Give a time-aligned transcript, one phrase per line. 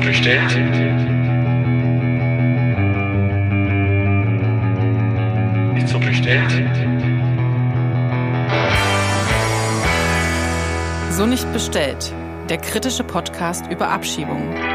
[0.00, 0.56] bestellt?
[5.74, 6.52] Nicht so bestellt?
[11.10, 12.12] So nicht bestellt.
[12.48, 14.69] Der kritische Podcast über Abschiebungen.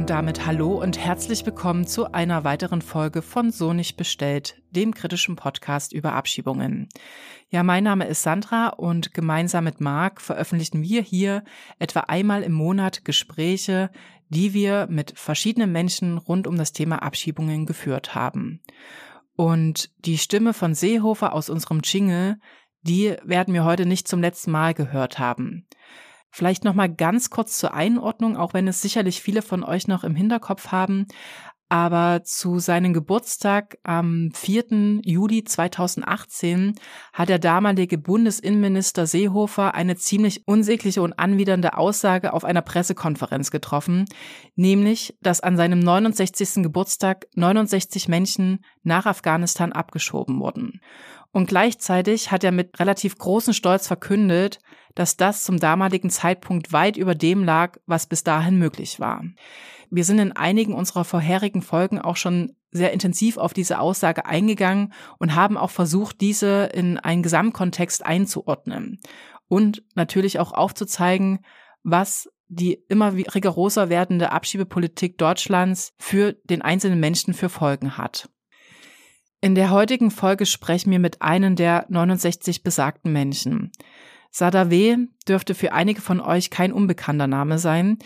[0.00, 4.94] Und damit hallo und herzlich willkommen zu einer weiteren Folge von So nicht bestellt, dem
[4.94, 6.88] kritischen Podcast über Abschiebungen.
[7.50, 11.44] Ja, mein Name ist Sandra und gemeinsam mit Marc veröffentlichen wir hier
[11.78, 13.90] etwa einmal im Monat Gespräche,
[14.30, 18.62] die wir mit verschiedenen Menschen rund um das Thema Abschiebungen geführt haben.
[19.36, 22.38] Und die Stimme von Seehofer aus unserem Jingle,
[22.80, 25.66] die werden wir heute nicht zum letzten Mal gehört haben.
[26.30, 30.04] Vielleicht noch mal ganz kurz zur Einordnung, auch wenn es sicherlich viele von euch noch
[30.04, 31.06] im Hinterkopf haben.
[31.72, 35.02] Aber zu seinem Geburtstag am 4.
[35.04, 36.74] Juli 2018
[37.12, 44.06] hat der damalige Bundesinnenminister Seehofer eine ziemlich unsägliche und anwidernde Aussage auf einer Pressekonferenz getroffen,
[44.56, 46.64] nämlich, dass an seinem 69.
[46.64, 50.80] Geburtstag 69 Menschen nach Afghanistan abgeschoben wurden.
[51.30, 54.58] Und gleichzeitig hat er mit relativ großem Stolz verkündet,
[54.94, 59.22] dass das zum damaligen Zeitpunkt weit über dem lag, was bis dahin möglich war.
[59.90, 64.92] Wir sind in einigen unserer vorherigen Folgen auch schon sehr intensiv auf diese Aussage eingegangen
[65.18, 69.00] und haben auch versucht, diese in einen Gesamtkontext einzuordnen
[69.48, 71.40] und natürlich auch aufzuzeigen,
[71.82, 78.28] was die immer rigoroser werdende Abschiebepolitik Deutschlands für den einzelnen Menschen für Folgen hat.
[79.40, 83.72] In der heutigen Folge sprechen wir mit einem der 69 besagten Menschen.
[84.30, 87.98] Sadawe dürfte für einige von euch kein unbekannter Name sein,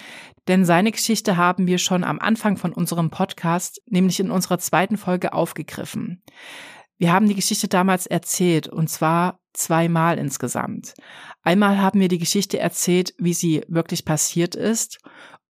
[0.48, 4.96] denn seine Geschichte haben wir schon am Anfang von unserem Podcast, nämlich in unserer zweiten
[4.96, 6.22] Folge aufgegriffen.
[6.96, 10.94] Wir haben die Geschichte damals erzählt, und zwar zweimal insgesamt.
[11.42, 15.00] Einmal haben wir die Geschichte erzählt, wie sie wirklich passiert ist,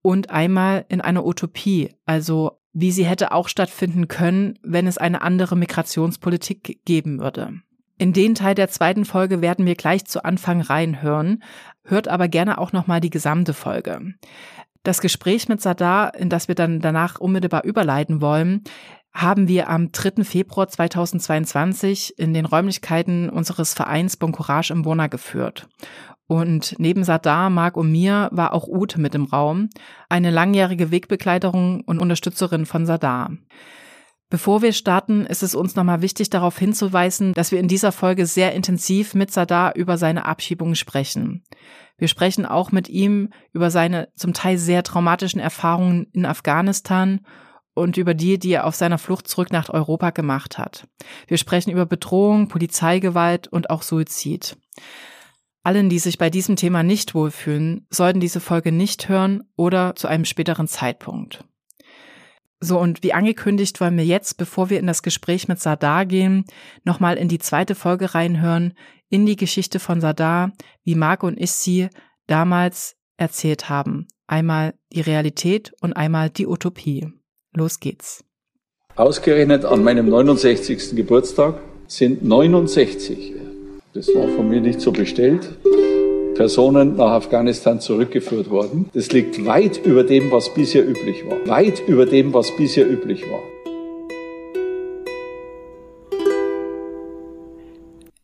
[0.02, 5.22] und einmal in einer Utopie, also wie sie hätte auch stattfinden können, wenn es eine
[5.22, 7.60] andere Migrationspolitik geben würde.
[7.96, 11.42] In den Teil der zweiten Folge werden wir gleich zu Anfang reinhören,
[11.84, 14.14] hört aber gerne auch nochmal die gesamte Folge.
[14.82, 18.64] Das Gespräch mit Sadar, in das wir dann danach unmittelbar überleiten wollen,
[19.14, 20.24] haben wir am 3.
[20.24, 25.68] Februar 2022 in den Räumlichkeiten unseres Vereins Bon Courage im Burna geführt.
[26.26, 29.68] Und neben Sadar, Marc und mir war auch Ute mit im Raum,
[30.08, 33.30] eine langjährige Wegbegleiterin und Unterstützerin von Sadar.
[34.30, 38.26] Bevor wir starten, ist es uns nochmal wichtig darauf hinzuweisen, dass wir in dieser Folge
[38.26, 41.44] sehr intensiv mit Sadar über seine Abschiebung sprechen.
[41.98, 47.20] Wir sprechen auch mit ihm über seine zum Teil sehr traumatischen Erfahrungen in Afghanistan
[47.74, 50.88] und über die, die er auf seiner Flucht zurück nach Europa gemacht hat.
[51.26, 54.56] Wir sprechen über Bedrohung, Polizeigewalt und auch Suizid.
[55.62, 60.08] Allen, die sich bei diesem Thema nicht wohlfühlen, sollten diese Folge nicht hören oder zu
[60.08, 61.44] einem späteren Zeitpunkt.
[62.64, 66.46] So, und wie angekündigt, wollen wir jetzt, bevor wir in das Gespräch mit Sadar gehen,
[66.82, 68.72] nochmal in die zweite Folge reinhören,
[69.10, 70.50] in die Geschichte von Sadar,
[70.82, 71.90] wie Marco und ich sie
[72.26, 74.08] damals erzählt haben.
[74.26, 77.06] Einmal die Realität und einmal die Utopie.
[77.52, 78.24] Los geht's.
[78.96, 80.96] Ausgerechnet an meinem 69.
[80.96, 83.34] Geburtstag sind 69,
[83.92, 85.58] das war von mir nicht so bestellt,
[86.34, 88.90] Personen nach Afghanistan zurückgeführt worden.
[88.92, 91.46] Das liegt weit über dem, was bisher üblich war.
[91.46, 93.42] Weit über dem, was bisher üblich war.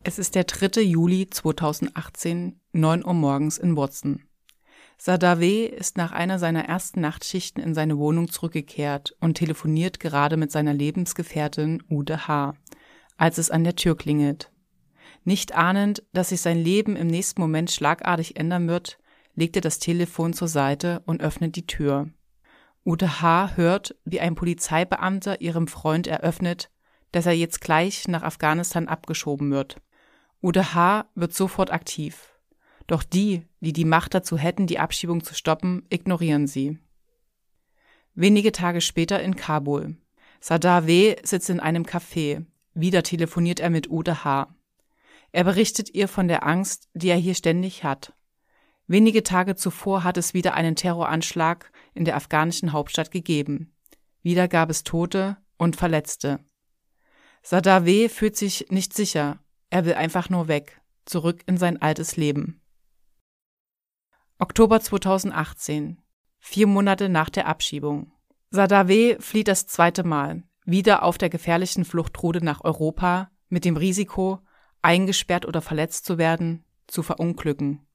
[0.03, 0.81] Es ist der 3.
[0.81, 4.23] Juli 2018, 9 Uhr morgens in Watson.
[4.97, 10.51] Sadawe ist nach einer seiner ersten Nachtschichten in seine Wohnung zurückgekehrt und telefoniert gerade mit
[10.51, 12.55] seiner Lebensgefährtin Ude H.,
[13.17, 14.50] als es an der Tür klingelt.
[15.23, 18.97] Nicht ahnend, dass sich sein Leben im nächsten Moment schlagartig ändern wird,
[19.35, 22.09] legt er das Telefon zur Seite und öffnet die Tür.
[22.85, 23.51] Ute H.
[23.55, 26.71] hört, wie ein Polizeibeamter ihrem Freund eröffnet,
[27.11, 29.77] dass er jetzt gleich nach Afghanistan abgeschoben wird.
[30.41, 31.05] Ute H.
[31.13, 32.29] wird sofort aktiv.
[32.87, 36.79] Doch die, die die Macht dazu hätten, die Abschiebung zu stoppen, ignorieren sie.
[38.15, 39.97] Wenige Tage später in Kabul.
[40.39, 41.15] Sadar W.
[41.23, 42.45] sitzt in einem Café.
[42.73, 44.55] Wieder telefoniert er mit Ute H.
[45.31, 48.13] Er berichtet ihr von der Angst, die er hier ständig hat.
[48.87, 53.73] Wenige Tage zuvor hat es wieder einen Terroranschlag in der afghanischen Hauptstadt gegeben.
[54.21, 56.39] Wieder gab es Tote und Verletzte.
[57.41, 58.09] Sadar W.
[58.09, 59.39] fühlt sich nicht sicher.
[59.69, 62.61] Er will einfach nur weg, zurück in sein altes Leben.
[64.37, 66.01] Oktober 2018.
[66.39, 68.11] Vier Monate nach der Abschiebung.
[68.49, 69.17] Sadar W.
[69.19, 74.41] flieht das zweite Mal, wieder auf der gefährlichen Fluchtroute nach Europa, mit dem Risiko,
[74.81, 77.85] eingesperrt oder verletzt zu werden, zu verunglücken.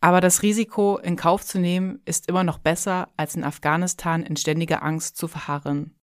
[0.00, 4.36] Aber das Risiko in Kauf zu nehmen, ist immer noch besser, als in Afghanistan in
[4.36, 5.98] ständiger Angst zu verharren.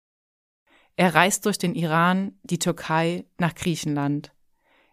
[0.96, 4.32] Er reist durch den Iran, die Türkei, nach Griechenland.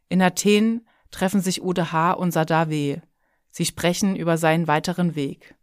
[0.10, 2.14] In Athen treffen sich Ude H.
[2.14, 3.02] und Sadaweh.
[3.50, 5.56] Sie sprechen über seinen weiteren Weg.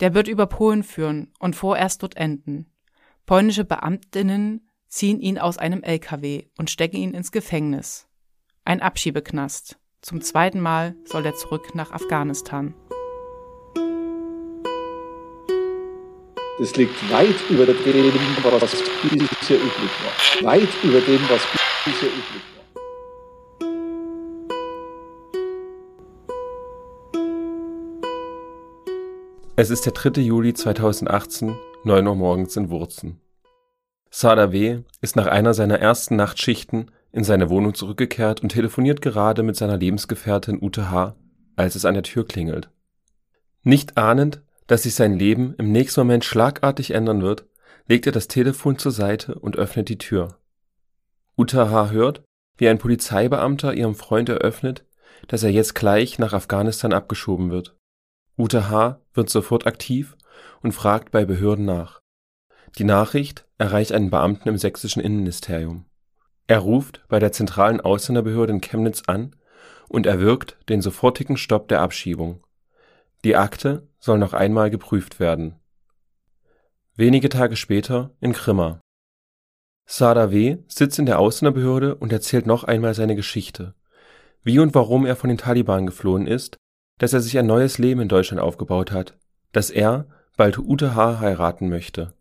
[0.00, 2.72] Der wird über Polen führen und vorerst dort enden.
[3.26, 8.09] Polnische Beamtinnen ziehen ihn aus einem LKW und stecken ihn ins Gefängnis.
[8.64, 9.78] Ein Abschiebeknast.
[10.02, 12.74] Zum zweiten Mal soll er zurück nach Afghanistan.
[16.58, 17.74] Das liegt weit über dem,
[18.60, 18.70] was
[19.02, 20.52] bisher üblich war.
[20.52, 21.40] Weit über dem, was
[21.86, 22.60] bisher üblich war.
[29.56, 30.20] Es ist der 3.
[30.20, 33.22] Juli 2018, 9 Uhr morgens in Wurzen.
[34.10, 34.82] Sada W.
[35.00, 39.76] ist nach einer seiner ersten Nachtschichten in seine Wohnung zurückgekehrt und telefoniert gerade mit seiner
[39.76, 41.16] Lebensgefährtin Ute H.,
[41.56, 42.70] als es an der Tür klingelt.
[43.62, 47.46] Nicht ahnend, dass sich sein Leben im nächsten Moment schlagartig ändern wird,
[47.88, 50.38] legt er das Telefon zur Seite und öffnet die Tür.
[51.36, 51.90] Ute H.
[51.90, 52.22] hört,
[52.56, 54.84] wie ein Polizeibeamter ihrem Freund eröffnet,
[55.26, 57.76] dass er jetzt gleich nach Afghanistan abgeschoben wird.
[58.38, 59.00] Ute H.
[59.12, 60.16] wird sofort aktiv
[60.62, 62.00] und fragt bei Behörden nach.
[62.78, 65.86] Die Nachricht erreicht einen Beamten im sächsischen Innenministerium.
[66.50, 69.36] Er ruft bei der zentralen Ausländerbehörde in Chemnitz an
[69.88, 72.42] und erwirkt den sofortigen Stopp der Abschiebung.
[73.22, 75.60] Die Akte soll noch einmal geprüft werden.
[76.96, 78.80] Wenige Tage später in Grimma.
[79.86, 80.58] Sada W.
[80.66, 83.76] sitzt in der Ausländerbehörde und erzählt noch einmal seine Geschichte.
[84.42, 86.56] Wie und warum er von den Taliban geflohen ist
[86.98, 89.16] dass er sich ein neues Leben in Deutschland aufgebaut hat,
[89.52, 90.04] dass er
[90.36, 91.20] bald Ute H.
[91.20, 92.12] heiraten möchte.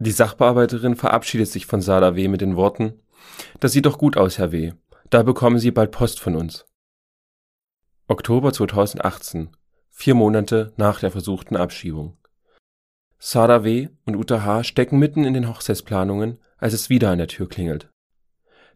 [0.00, 2.28] Die Sachbearbeiterin verabschiedet sich von Sada W.
[2.28, 3.00] mit den Worten,
[3.60, 4.72] das sieht doch gut aus, Herr W.
[5.10, 6.66] Da bekommen Sie bald Post von uns.
[8.06, 9.50] Oktober 2018,
[9.90, 12.16] vier Monate nach der versuchten Abschiebung.
[13.18, 13.88] Sada W.
[14.06, 14.64] und Ute H.
[14.64, 17.90] stecken mitten in den Hochzeitsplanungen, als es wieder an der Tür klingelt.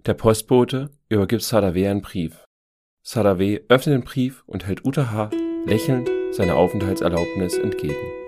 [0.04, 1.86] Der Postbote übergibt Sada W.
[1.86, 2.44] einen Brief.
[3.02, 3.60] Sada W.
[3.68, 5.30] öffnet den Brief und hält Ute H
[5.64, 8.21] lächelnd seine Aufenthaltserlaubnis entgegen.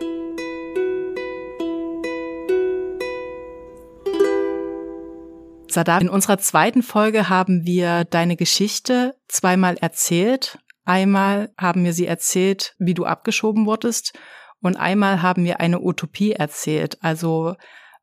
[5.75, 10.59] Sadaf, in unserer zweiten Folge haben wir deine Geschichte zweimal erzählt.
[10.85, 14.12] Einmal haben wir sie erzählt, wie du abgeschoben wurdest,
[14.61, 17.55] und einmal haben wir eine Utopie erzählt, also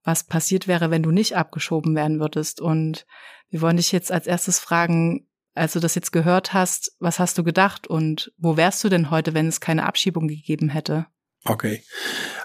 [0.03, 2.61] was passiert wäre, wenn du nicht abgeschoben werden würdest.
[2.61, 3.07] Und
[3.49, 7.35] wir wollen dich jetzt als erstes fragen, als du das jetzt gehört hast, was hast
[7.37, 11.07] du gedacht und wo wärst du denn heute, wenn es keine Abschiebung gegeben hätte?
[11.45, 11.83] Okay,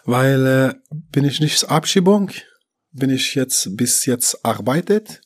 [0.05, 2.31] weil äh, bin ich nicht Abschiebung,
[2.97, 5.21] bin ich jetzt bis jetzt arbeitet,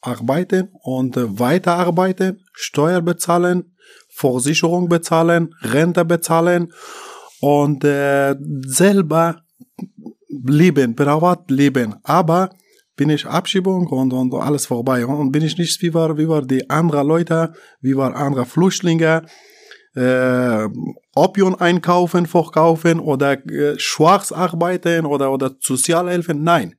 [0.00, 3.74] arbeiten und äh, weiterarbeiten, Steuer bezahlen,
[4.08, 6.72] Versicherung bezahlen, Rente bezahlen
[7.40, 9.42] und äh, selber
[10.28, 11.96] leben, privat leben.
[12.02, 12.50] Aber
[12.96, 15.06] bin ich Abschiebung und, und alles vorbei.
[15.06, 19.24] Und bin ich nicht wie war, wie war die anderen Leute, wie war andere Flüchtlinge,
[19.94, 20.68] äh,
[21.14, 26.42] Opium einkaufen, verkaufen oder äh, schwarz arbeiten oder, oder Sozialhilfen.
[26.42, 26.74] Nein.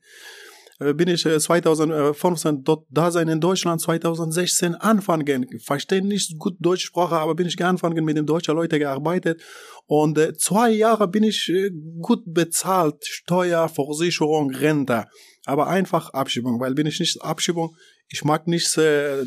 [0.80, 5.46] Äh, bin ich 2015 äh, dort da sein in Deutschland, 2016 anfangen.
[5.64, 9.42] Verstehe nicht gut Deutsche Sprache, aber bin ich anfangen mit den deutschen Leuten gearbeitet.
[9.86, 11.70] Und äh, zwei Jahre bin ich äh,
[12.02, 15.06] gut bezahlt, Steuer, Versicherung, Rente
[15.50, 17.76] aber einfach Abschiebung, weil bin ich nicht Abschiebung,
[18.12, 19.24] ich mag nicht äh,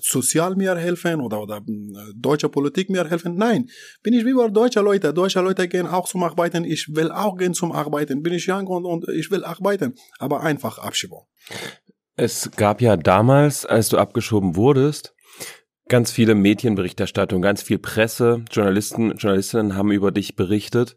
[0.00, 3.34] sozial mir helfen oder, oder äh, deutsche Politik mir helfen.
[3.34, 3.68] Nein,
[4.02, 5.12] bin ich wie bei deutsche Leute.
[5.12, 6.64] Deutsche Leute gehen auch zum Arbeiten.
[6.64, 8.22] Ich will auch gehen zum Arbeiten.
[8.22, 11.26] Bin ich young und, und ich will arbeiten, aber einfach Abschiebung.
[12.16, 15.14] Es gab ja damals, als du abgeschoben wurdest,
[15.88, 20.96] ganz viele Medienberichterstattung, ganz viel Presse, Journalisten, Journalistinnen haben über dich berichtet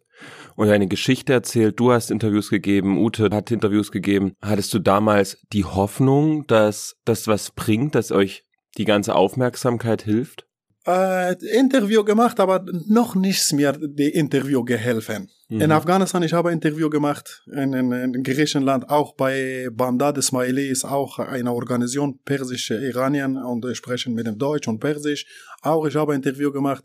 [0.55, 1.79] und eine Geschichte erzählt.
[1.79, 4.33] Du hast Interviews gegeben, Ute hat Interviews gegeben.
[4.41, 8.45] Hattest du damals die Hoffnung, dass das was bringt, dass euch
[8.77, 10.47] die ganze Aufmerksamkeit hilft?
[10.85, 15.29] Äh, Interview gemacht, aber noch nichts mehr die Interview geholfen.
[15.47, 15.61] Mhm.
[15.61, 20.83] In Afghanistan, ich habe Interview gemacht, in, in, in Griechenland, auch bei Bandad Ismaili ist
[20.83, 25.25] auch eine Organisation, persische Iranien und sprechen mit dem Deutsch und Persisch.
[25.61, 26.83] Auch ich habe Interview gemacht.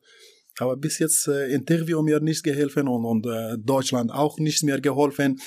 [0.60, 4.80] Aber bis jetzt äh, Interview mir nicht geholfen und, und äh, Deutschland auch nichts mehr
[4.80, 5.40] geholfen.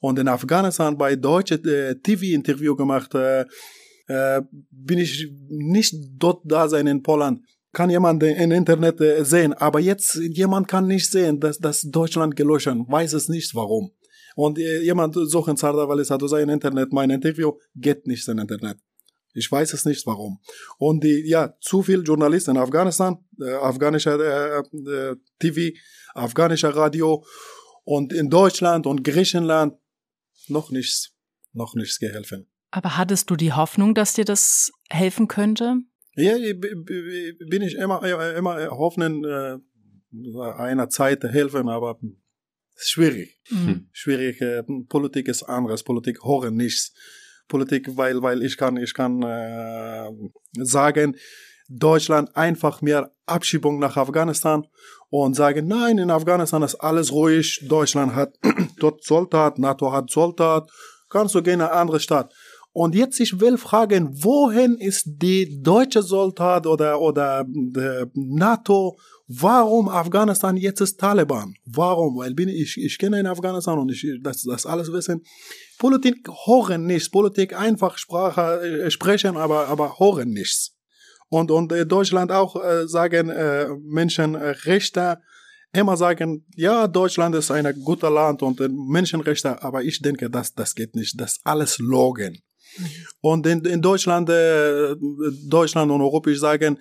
[0.00, 3.44] Und in Afghanistan bei deutsche äh, TV-Interview gemacht, äh,
[4.08, 7.44] äh, bin ich nicht dort da sein in Polen.
[7.72, 12.34] Kann jemand im Internet äh, sehen, aber jetzt jemand kann nicht sehen, dass das Deutschland
[12.34, 13.90] gelöscht, weiß es nicht warum.
[14.34, 18.78] Und äh, jemand suchen Sardar Valis hat sein Internet, mein Interview geht nicht in Internet.
[19.34, 20.40] Ich weiß es nicht warum.
[20.78, 25.76] Und die, ja, zu viel Journalisten in Afghanistan, äh, afghanischer äh, äh, TV,
[26.14, 27.24] afghanischer Radio
[27.84, 29.74] und in Deutschland und Griechenland
[30.48, 31.14] noch nichts,
[31.52, 32.46] noch nichts geholfen.
[32.70, 35.76] Aber hattest du die Hoffnung, dass dir das helfen könnte?
[36.14, 38.02] Ja, bin ich immer,
[38.36, 39.58] immer hoffen, äh,
[40.58, 41.98] einer Zeit helfen, aber
[42.76, 43.40] schwierig.
[43.50, 43.88] Mhm.
[43.92, 44.40] Schwierig.
[44.40, 45.82] Äh, Politik ist anderes.
[45.82, 46.92] Politik hören nichts.
[47.48, 50.10] Politik, weil, weil ich kann, ich kann äh,
[50.62, 51.16] sagen,
[51.68, 54.66] Deutschland einfach mehr Abschiebung nach Afghanistan
[55.10, 58.34] und sagen, nein, in Afghanistan ist alles ruhig, Deutschland hat
[58.78, 60.70] dort Soldat, NATO hat Soldat,
[61.08, 62.32] kannst du gehen in eine andere Stadt.
[62.82, 67.44] Und jetzt ich will fragen, wohin ist die deutsche Soldat oder, oder
[68.14, 68.96] NATO
[69.30, 71.54] Warum Afghanistan jetzt ist Taliban?
[71.66, 72.16] Warum?
[72.16, 75.22] Weil bin ich, ich kenne in Afghanistan und ich das, das alles wissen.
[75.78, 77.10] Politik hören nichts.
[77.10, 80.74] Politik einfach Sprache äh, sprechen, aber, aber hören nichts.
[81.28, 85.18] Und, und äh, Deutschland auch äh, sagen äh, Menschenrechte
[85.72, 90.54] immer sagen, ja, Deutschland ist ein guter Land und äh, Menschenrechte, aber ich denke, das,
[90.54, 91.20] das geht nicht.
[91.20, 92.38] Das alles Logen.
[93.20, 94.94] Und in, in Deutschland, äh,
[95.48, 96.78] Deutschland und Europa sagen,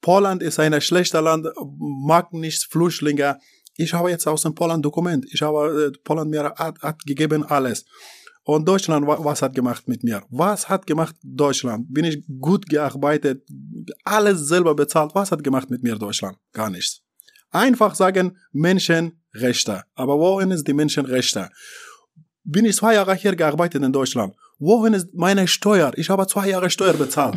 [0.00, 1.46] Polen ist ein schlechter Land,
[1.78, 3.38] mag nicht Flüchtlinge.
[3.76, 5.26] Ich habe jetzt aus dem Polen Dokument.
[5.32, 7.84] Ich habe äh, Polen mir hat, hat gegeben alles.
[8.44, 10.22] Und Deutschland, was hat gemacht mit mir?
[10.30, 11.92] Was hat gemacht Deutschland?
[11.92, 13.42] Bin ich gut gearbeitet?
[14.04, 15.12] Alles selber bezahlt?
[15.16, 16.38] Was hat gemacht mit mir Deutschland?
[16.52, 17.02] Gar nichts.
[17.50, 19.82] Einfach sagen Menschenrechte.
[19.96, 21.50] Aber wohin ist die Menschenrechte?
[22.44, 24.32] Bin ich zwei Jahre hier gearbeitet in Deutschland?
[24.58, 25.92] Wohin ist meine Steuer?
[25.96, 27.36] Ich habe zwei Jahre Steuer bezahlt.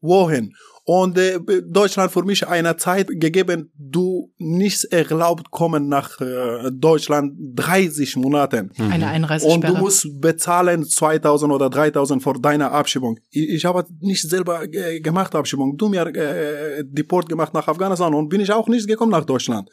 [0.00, 0.54] Wohin?
[0.84, 7.34] Und äh, Deutschland für mich eine Zeit gegeben, du nicht erlaubt kommen nach äh, Deutschland
[7.54, 8.72] 30 Monaten.
[8.76, 8.90] Mhm.
[8.90, 9.54] Eine Einreisesperre.
[9.54, 13.20] Und du musst bezahlen 2000 oder 3000 für deine Abschiebung.
[13.30, 15.76] Ich, ich habe nicht selber äh, gemacht Abschiebung.
[15.76, 19.70] Du mir äh, Deport gemacht nach Afghanistan und bin ich auch nicht gekommen nach Deutschland.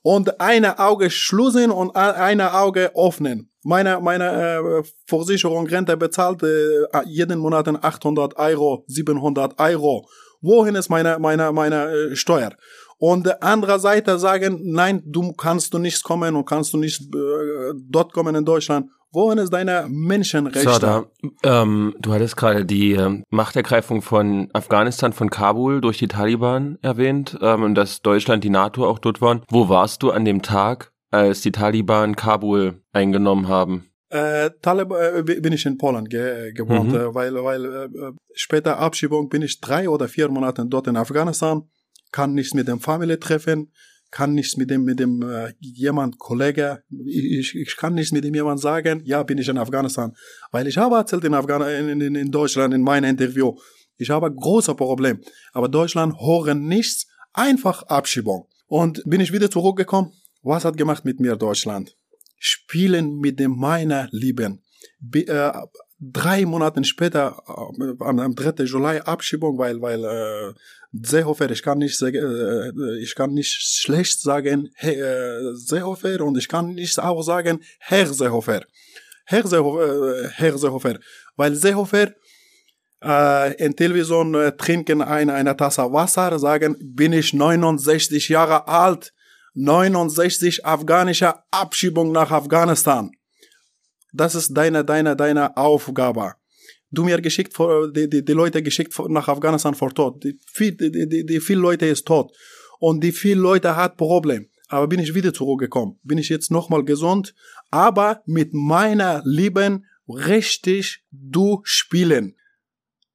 [0.00, 3.47] Und eine Auge schließen und eine Auge öffnen.
[3.64, 10.06] Meine, meine äh, Versicherung Rente bezahlt äh, jeden Monat 800 Euro, 700 Euro
[10.40, 12.52] wohin ist meine, meine, meine äh, Steuer?
[12.98, 17.72] Und andere Seite sagen, nein, du kannst du nicht kommen und kannst du nicht äh,
[17.88, 18.90] dort kommen in Deutschland.
[19.12, 20.68] Wohin ist deine Menschenrechte?
[20.68, 21.06] Sada,
[21.42, 27.38] ähm, du hattest gerade die äh, Machtergreifung von Afghanistan, von Kabul durch die Taliban erwähnt
[27.40, 29.42] ähm, und dass Deutschland, die NATO auch dort waren.
[29.48, 33.90] Wo warst du an dem Tag, als die Taliban Kabul eingenommen haben?
[34.10, 36.94] Äh, Taliban äh, bin ich in Polen ge gewohnt, mhm.
[36.94, 37.88] äh, weil, weil äh,
[38.34, 41.68] später Abschiebung bin ich drei oder vier Monate dort in Afghanistan,
[42.10, 43.70] kann nichts mit dem Familie treffen,
[44.10, 48.34] kann nichts mit dem mit dem äh, jemand Kollege, ich, ich kann nichts mit dem
[48.34, 50.14] jemand sagen, ja bin ich in Afghanistan,
[50.50, 53.54] weil ich habe erzählt in Afghanistan in, in, in Deutschland in meinem Interview,
[53.98, 55.20] ich habe große Problem,
[55.52, 61.20] aber Deutschland hören nichts, einfach Abschiebung und bin ich wieder zurückgekommen, was hat gemacht mit
[61.20, 61.98] mir Deutschland?
[62.38, 64.62] spielen mit dem meiner Lieben.
[65.00, 65.52] Be, äh,
[66.00, 68.64] drei Monate später, äh, am 3.
[68.64, 70.54] Juli Abschiebung, weil, weil äh,
[70.92, 76.38] Seehofer, ich kann nicht sagen, äh, ich kann nicht schlecht sagen Herr äh, Seehofer und
[76.38, 78.62] ich kann nicht auch sagen Herr Seehofer.
[79.24, 80.98] Herr Seehofer, äh, Herr Seehofer
[81.36, 82.12] weil Seehofer
[83.02, 89.12] äh, in Television äh, trinken eine, eine Tasse Wasser, sagen, bin ich 69 Jahre alt,
[89.58, 93.10] 69 afghanische Abschiebung nach Afghanistan.
[94.12, 96.34] Das ist deine, deine, deine Aufgabe.
[96.90, 97.52] Du mir geschickt,
[97.94, 100.22] die, die, die Leute geschickt nach Afghanistan vor Tod.
[100.22, 102.32] Die, die, die, die viele Leute ist tot.
[102.78, 104.48] Und die viele Leute hat Problem.
[104.68, 105.98] Aber bin ich wieder zurückgekommen.
[106.04, 107.34] Bin ich jetzt nochmal gesund.
[107.70, 112.36] Aber mit meiner Lieben richtig du spielen.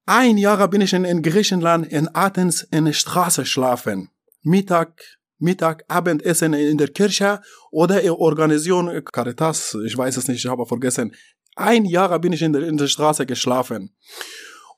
[0.06, 4.10] Ein Jahr bin ich in, in Griechenland, in Athens, in der Straße schlafen.
[4.42, 5.02] Mittag,
[5.44, 10.66] Mittag, Abendessen in der Kirche oder in Organisation Caritas, ich weiß es nicht, ich habe
[10.66, 11.14] vergessen.
[11.56, 13.96] Ein Jahr bin ich in der, in der Straße geschlafen.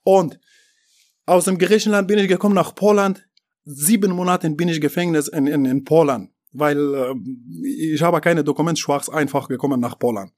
[0.03, 0.39] Und
[1.25, 3.17] aus dem Griechenland bin ich gekommen nach Polen.
[3.63, 7.13] Sieben Monate bin ich Gefängnis in, in, in Polen, weil äh,
[7.93, 10.31] ich habe keine Dokumente, schwarz einfach gekommen nach Polen.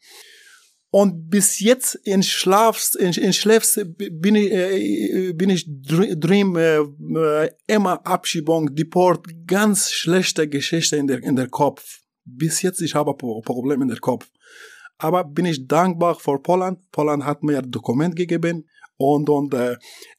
[0.89, 6.77] Und bis jetzt in Schlafs, in, in Schläfs bin ich, äh, bin ich Dream, äh,
[6.77, 11.99] äh, immer Abschiebung, Deport, ganz schlechte Geschichte in der, in der Kopf.
[12.23, 14.27] Bis jetzt ich habe Probleme in der Kopf.
[14.97, 16.77] Aber bin ich dankbar für Polen.
[16.91, 19.75] Polen hat mir Dokument gegeben und, und äh,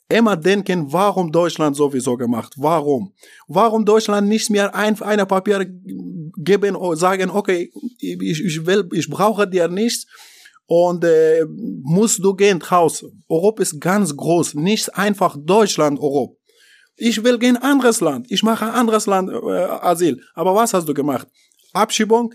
[0.08, 2.54] immer denken, warum Deutschland sowieso gemacht?
[2.56, 3.12] Warum?
[3.46, 5.66] Warum Deutschland nicht mehr ein, eine Papier
[6.36, 10.06] geben und sagen, okay, ich, ich will, ich brauche dir nichts
[10.68, 11.46] und äh,
[11.82, 13.04] musst du gehen raus.
[13.26, 16.34] Europa ist ganz groß, nicht einfach Deutschland, Europa.
[16.96, 18.26] Ich will gehen anderes Land.
[18.28, 20.20] Ich mache anderes Land äh, Asyl.
[20.34, 21.26] Aber was hast du gemacht?
[21.72, 22.34] Abschiebung,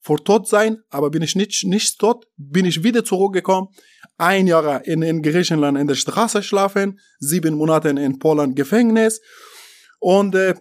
[0.00, 3.68] vor tot sein, aber bin ich nicht, nicht tot, bin ich wieder zurückgekommen.
[4.16, 9.20] Ein Jahr in, in Griechenland in der Straße schlafen, sieben Monate in Polen Gefängnis.
[9.98, 10.54] Und äh,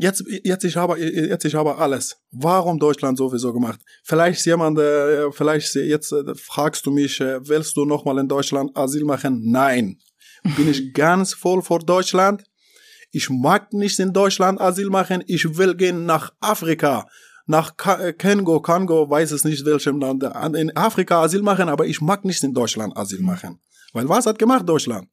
[0.00, 2.16] jetzt, jetzt, ich habe, jetzt ich habe alles.
[2.30, 3.80] Warum Deutschland sowieso gemacht?
[4.02, 8.76] Vielleicht jemand, äh, vielleicht jetzt äh, fragst du mich, äh, willst du nochmal in Deutschland
[8.76, 9.42] Asyl machen?
[9.44, 9.98] Nein.
[10.56, 12.42] Bin ich ganz voll vor Deutschland.
[13.12, 15.22] Ich mag nicht in Deutschland Asyl machen.
[15.26, 17.06] Ich will gehen nach Afrika
[17.46, 20.22] nach Kongo, Kongo, weiß es nicht welchem Land,
[20.54, 23.58] in Afrika Asyl machen, aber ich mag nicht in Deutschland Asyl machen.
[23.92, 25.08] Weil was hat gemacht Deutschland?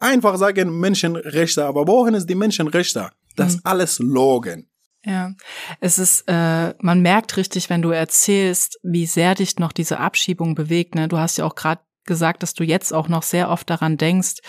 [0.00, 3.08] Einfach sagen Menschenrechte, aber wohin ist die Menschenrechte?
[3.36, 3.60] Das mhm.
[3.64, 4.70] alles Logen.
[5.04, 5.32] Ja,
[5.80, 10.54] es ist, äh, man merkt richtig, wenn du erzählst, wie sehr dich noch diese Abschiebung
[10.54, 10.94] bewegt.
[10.94, 11.08] Ne?
[11.08, 14.40] Du hast ja auch gerade gesagt, dass du jetzt auch noch sehr oft daran denkst.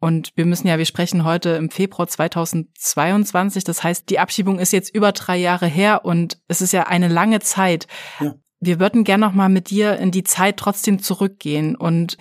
[0.00, 3.64] Und wir müssen ja, wir sprechen heute im Februar 2022.
[3.64, 7.08] Das heißt, die Abschiebung ist jetzt über drei Jahre her und es ist ja eine
[7.08, 7.88] lange Zeit.
[8.20, 8.34] Ja.
[8.60, 12.16] Wir würden gern noch mal mit dir in die Zeit trotzdem zurückgehen und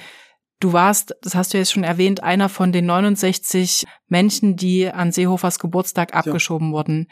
[0.60, 5.12] Du warst, das hast du jetzt schon erwähnt, einer von den 69 Menschen, die an
[5.12, 6.74] Seehofers Geburtstag abgeschoben ja.
[6.74, 7.08] wurden.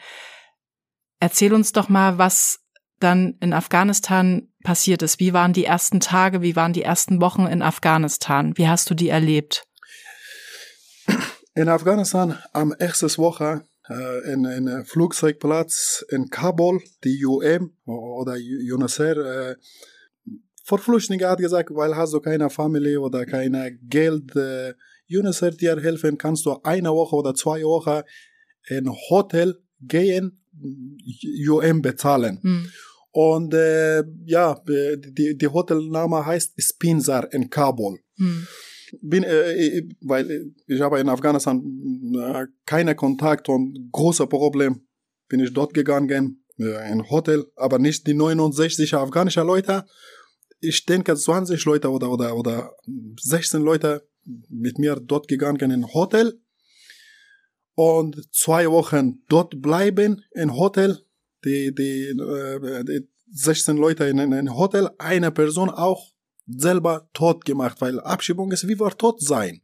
[1.20, 2.60] Erzähl uns doch mal, was
[2.98, 5.20] dann in Afghanistan passiert ist.
[5.20, 8.56] Wie waren die ersten Tage, wie waren die ersten Wochen in Afghanistan?
[8.56, 9.64] Wie hast du die erlebt?
[11.54, 19.16] In Afghanistan am ersten Woche äh, in einem Flugzeugplatz in Kabul, die UM oder UNICEF,
[19.16, 19.54] äh,
[20.66, 24.74] für Flüchtlinge hat gesagt, weil hast du keine Familie oder keine Geld, äh,
[25.08, 28.02] UNICEF dir helfen, kannst du eine Woche oder zwei Wochen
[28.68, 30.42] in Hotel gehen,
[31.48, 32.40] UM bezahlen.
[32.42, 32.70] Mhm.
[33.12, 38.00] Und äh, ja, die, die Hotelname heißt Spinzar in Kabul.
[38.16, 38.46] Mhm.
[39.02, 41.62] Bin, äh, weil ich habe in Afghanistan
[42.16, 44.86] äh, keine Kontakt und große Problem.
[45.28, 49.84] Bin ich dort gegangen, äh, in Hotel, aber nicht die 69 afghanische Leute,
[50.60, 52.72] ich denke 20 Leute oder, oder, oder
[53.20, 54.08] 16 Leute
[54.48, 56.40] mit mir dort gegangen in ein Hotel
[57.74, 61.00] und zwei Wochen dort bleiben in Hotel.
[61.44, 66.12] Die, die, äh, die 16 Leute in einem Hotel, eine Person auch
[66.46, 69.60] selber tot gemacht, weil Abschiebung ist wie war tot sein.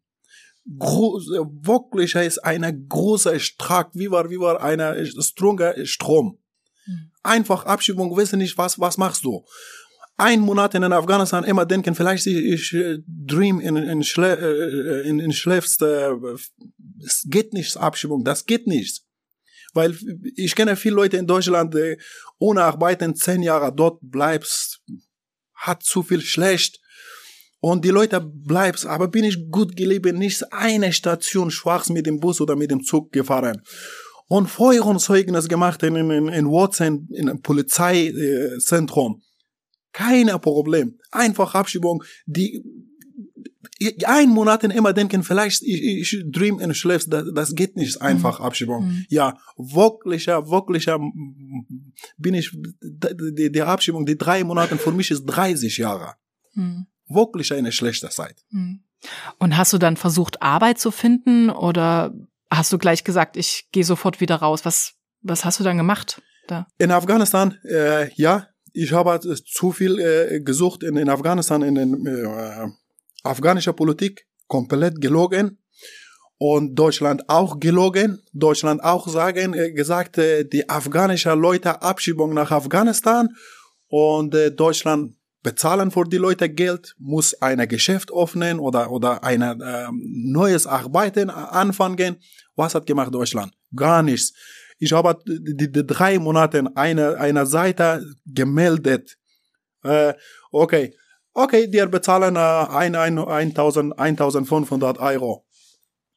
[0.79, 1.29] Groß,
[1.63, 6.39] wirklich ist eine große Strack, wie war, wie war eine stronger Strom.
[6.85, 7.11] Hm.
[7.25, 9.45] Einfach Abschiebung, wissen nicht, was, was machst du
[10.17, 15.09] ein Monat in Afghanistan immer denken, vielleicht ich, ich äh, dream in, in, Schle äh,
[15.09, 16.13] in, in schläfst, äh,
[17.05, 19.03] es geht nicht, Abschiebung, das geht nicht.
[19.75, 19.97] Weil
[20.37, 21.97] ich kenne viele Leute in Deutschland, die
[22.39, 24.83] ohne Arbeiten zehn Jahre dort bleibst,
[25.55, 26.79] hat zu viel schlecht.
[27.61, 32.19] Und die Leute bleibst, aber bin ich gut gelebt, nicht eine Station schwarz mit dem
[32.21, 33.63] Bus oder mit dem Zug gefahren.
[34.27, 39.23] Und Feuerzeugnis gemacht in, in, in Watson, in einem Polizeizentrum
[39.93, 40.99] keine Problem.
[41.11, 42.03] Einfach Abschiebung.
[42.27, 42.63] Die
[44.05, 48.39] ein Monat immer denken, vielleicht ich, ich dream in schläfst, das, das geht nicht einfach
[48.39, 48.45] mhm.
[48.45, 48.87] Abschiebung.
[48.87, 49.07] Mhm.
[49.09, 50.99] Ja, wirklicher, wirklicher
[52.17, 52.51] bin ich
[52.81, 56.15] die, die Abschiebung, die drei Monate für mich ist 30 Jahre.
[56.55, 56.87] Mhm.
[57.09, 58.37] Wirklich eine schlechte Zeit.
[58.51, 58.85] Mhm.
[59.39, 62.15] Und hast du dann versucht, Arbeit zu finden oder
[62.51, 64.65] hast du gleich gesagt, ich gehe sofort wieder raus?
[64.65, 66.23] Was, was hast du dann gemacht?
[66.47, 66.67] Da?
[66.79, 72.07] In Afghanistan, äh, ja, ich habe zu viel äh, gesucht in, in Afghanistan, in den
[72.07, 72.69] äh,
[73.23, 75.59] afghanischer Politik, komplett gelogen.
[76.39, 78.21] Und Deutschland auch gelogen.
[78.33, 83.29] Deutschland auch sagen, äh, gesagt, äh, die afghanischen Leute Abschiebung nach Afghanistan.
[83.87, 89.43] Und äh, Deutschland bezahlen für die Leute Geld, muss ein Geschäft öffnen oder, oder ein
[89.43, 92.17] äh, neues Arbeiten anfangen.
[92.57, 93.53] Was hat gemacht Deutschland?
[93.75, 94.33] Gar nichts.
[94.83, 99.17] Ich habe die, die drei Monate eine, eine Seite gemeldet.
[99.85, 100.15] Äh,
[100.51, 100.97] okay,
[101.35, 105.47] okay, die bezahlen äh, ein, ein, 1000, 1500 Euro.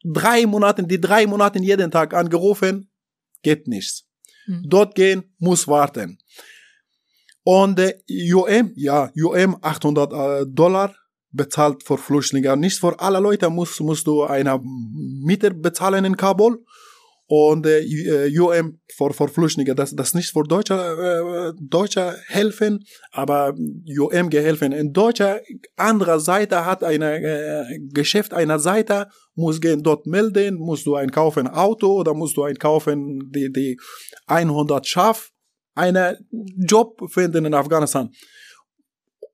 [0.02, 2.90] Drei Monate, die drei Monate jeden Tag angerufen,
[3.40, 4.08] geht nichts.
[4.46, 4.64] Hm.
[4.66, 6.18] Dort gehen, muss warten.
[7.44, 7.94] Und äh,
[8.34, 10.92] UM, ja, UM 800 äh, Dollar
[11.30, 12.56] bezahlt für Flüchtlinge.
[12.56, 16.64] Nicht für alle Leute musst, musst du eine Miete bezahlen in Kabul
[17.28, 23.54] und äh, UM für, für Flüchtlinge, das, das nicht für Deutsche, äh, Deutsche helfen, aber
[23.98, 24.72] UM geholfen.
[24.72, 25.40] In Deutscher
[25.76, 31.10] andere Seite hat eine äh, Geschäft einer Seite, muss gehen dort melden, musst du ein
[31.10, 33.76] kaufen Auto oder musst du ein kaufen die, die
[34.26, 35.30] 100 Schaf,
[35.74, 38.10] einen Job finden in Afghanistan.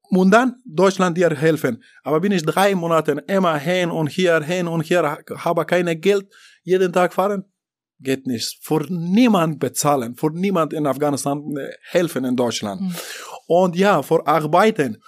[0.09, 1.83] und dann Deutschland dir helfen.
[2.03, 6.27] Aber bin ich drei Monate immer hin und hier, hin und hier, habe keine Geld,
[6.65, 7.45] jeden Tag fahren,
[8.03, 8.59] geht nicht.
[8.61, 12.81] Für niemand bezahlen, für niemand in Afghanistan äh, helfen in Deutschland.
[12.81, 12.95] Mhm.
[13.47, 15.03] Und ja, für arbeiten.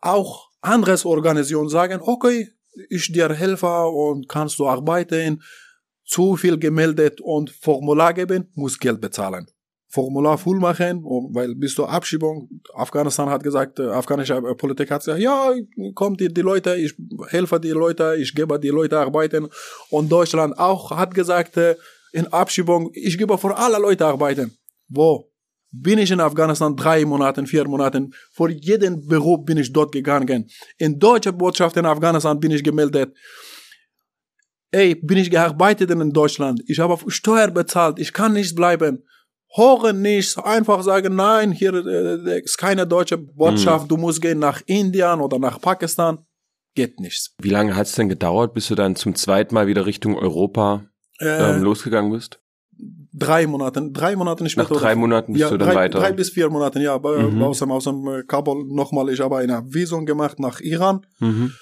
[0.00, 2.48] Auch anderes Organisationen sagen, okay,
[2.88, 5.42] ich dir helfe und kannst du arbeiten.
[6.04, 9.46] Zu viel gemeldet und Formular geben, muss Geld bezahlen.
[9.90, 15.00] Formular voll machen, weil bis zur Abschiebung, Afghanistan hat gesagt, äh, afghanische äh, Politik hat
[15.00, 15.52] gesagt, ja,
[15.94, 16.94] kommt die, die Leute, ich
[17.28, 19.48] helfe die Leute, ich gebe die Leute arbeiten.
[19.90, 21.58] Und Deutschland auch hat gesagt,
[22.18, 24.56] in Abschiebung, ich gebe für alle Leute arbeiten.
[24.88, 25.30] Wo?
[25.70, 30.48] Bin ich in Afghanistan drei Monate, vier Monate, für jeden Beruf bin ich dort gegangen.
[30.78, 33.14] In deutsche Botschaft in Afghanistan bin ich gemeldet.
[34.70, 36.62] Ey, bin ich gearbeitet in Deutschland.
[36.66, 37.98] Ich habe Steuer bezahlt.
[37.98, 39.04] Ich kann nicht bleiben
[39.54, 43.88] hören nichts, einfach sagen, nein, hier äh, ist keine deutsche Botschaft, mhm.
[43.88, 46.18] du musst gehen nach Indien oder nach Pakistan.
[46.74, 47.34] Geht nichts.
[47.40, 50.87] Wie lange hat es denn gedauert, bis du dann zum zweiten Mal wieder Richtung Europa
[51.20, 52.40] äh, ähm, losgegangen bist?
[53.12, 54.74] Drei Monate, drei Monate später.
[54.74, 55.98] Nach drei Monaten bist ja, du dann drei, weiter?
[55.98, 56.98] Drei bis vier Monate, ja.
[56.98, 57.42] Mhm.
[57.42, 61.04] Aus dem, aus dem äh, Kabul nochmal, ich habe eine Visum gemacht nach Iran.
[61.18, 61.52] Mhm.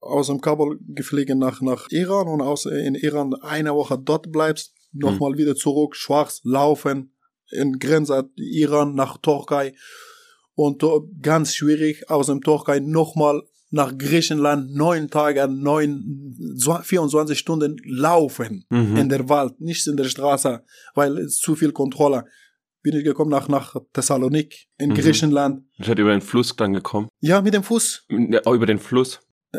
[0.00, 4.74] Aus dem Kabul geflogen nach, nach Iran und aus, in Iran eine Woche dort bleibst
[4.92, 5.38] nochmal mhm.
[5.38, 7.14] wieder zurück, schwarz laufen,
[7.50, 9.74] in Grenze Iran nach Türkei
[10.54, 10.84] und
[11.20, 16.36] ganz schwierig aus dem Türkei nochmal nach Griechenland neun Tage, neun,
[16.82, 18.96] 24 Stunden laufen mhm.
[18.96, 20.62] in der Wald, nicht in der Straße,
[20.94, 22.24] weil es zu viel Kontrolle.
[22.82, 24.94] Bin ich gekommen nach, nach Thessalonik in mhm.
[24.94, 25.64] Griechenland.
[25.78, 27.08] Ich hatte über den Fluss dann gekommen.
[27.20, 28.06] Ja, mit dem Fuß.
[28.08, 29.20] Ja, über den Fluss.
[29.52, 29.58] Äh,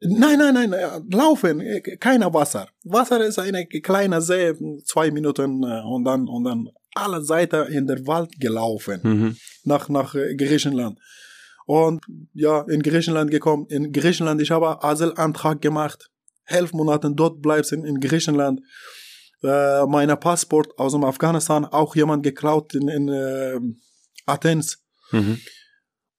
[0.00, 0.74] Nein, nein, nein,
[1.12, 1.62] laufen,
[2.00, 2.68] keiner Wasser.
[2.84, 4.52] Wasser ist eine kleine See,
[4.84, 9.36] zwei Minuten äh, und dann und dann alle Seiten in der Wald gelaufen mhm.
[9.64, 10.98] nach nach äh, Griechenland.
[11.68, 12.02] Und
[12.32, 13.66] ja, in Griechenland gekommen.
[13.68, 16.10] In Griechenland, ich habe Asylantrag gemacht.
[16.46, 18.62] Elf Monate dort bleibst in, in Griechenland.
[19.42, 23.60] Äh, meine Passport aus dem Afghanistan auch jemand geklaut in, in äh,
[24.24, 24.82] Athens.
[25.12, 25.40] Mhm.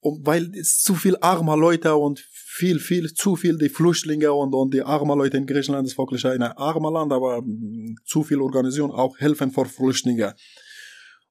[0.01, 4.53] Und weil es zu viel armer Leute und viel, viel, zu viel die Flüchtlinge und,
[4.53, 8.39] und die armen Leute in Griechenland ist wirklich ein armer Land, aber mm, zu viel
[8.39, 10.35] Organisation auch helfen für Flüchtlinge.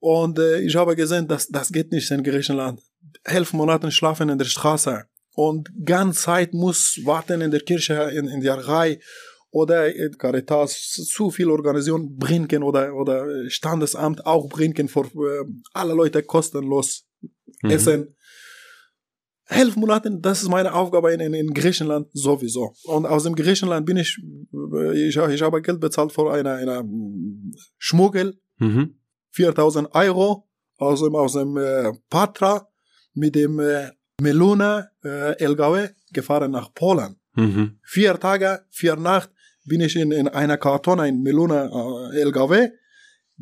[0.00, 2.81] Und äh, ich habe gesehen, dass das geht nicht in Griechenland.
[3.24, 8.28] Elf Monate schlafen in der Straße und ganz Zeit muss warten in der Kirche, in,
[8.28, 8.98] in der Reihe
[9.50, 16.22] oder Caritas zu viel Organisation bringen oder, oder Standesamt auch bringen für äh, alle Leute
[16.22, 17.06] kostenlos
[17.62, 17.70] mhm.
[17.70, 18.14] Essen
[19.48, 22.74] elf Monaten, das ist meine Aufgabe in, in, in, Griechenland sowieso.
[22.84, 24.18] Und aus dem Griechenland bin ich,
[24.94, 26.84] ich, ich habe Geld bezahlt für eine, eine
[27.78, 29.00] Schmuggel, mhm.
[29.30, 32.67] 4000 Euro aus dem, aus dem äh, Patra
[33.18, 37.16] mit dem äh, Meluna äh, LKW gefahren nach Polen.
[37.35, 37.78] Mhm.
[37.83, 39.31] Vier Tage, vier Nacht
[39.64, 41.66] bin ich in, in einer Karton, ein Meluna
[42.12, 42.70] äh, LKW,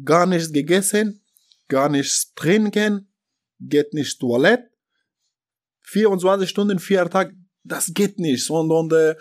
[0.04, 1.22] gar nichts gegessen,
[1.68, 3.12] gar nichts trinken,
[3.60, 4.70] geht nicht Toilette
[5.86, 8.50] 24 Stunden, vier Tage, das geht nicht.
[8.50, 9.14] Und, und äh,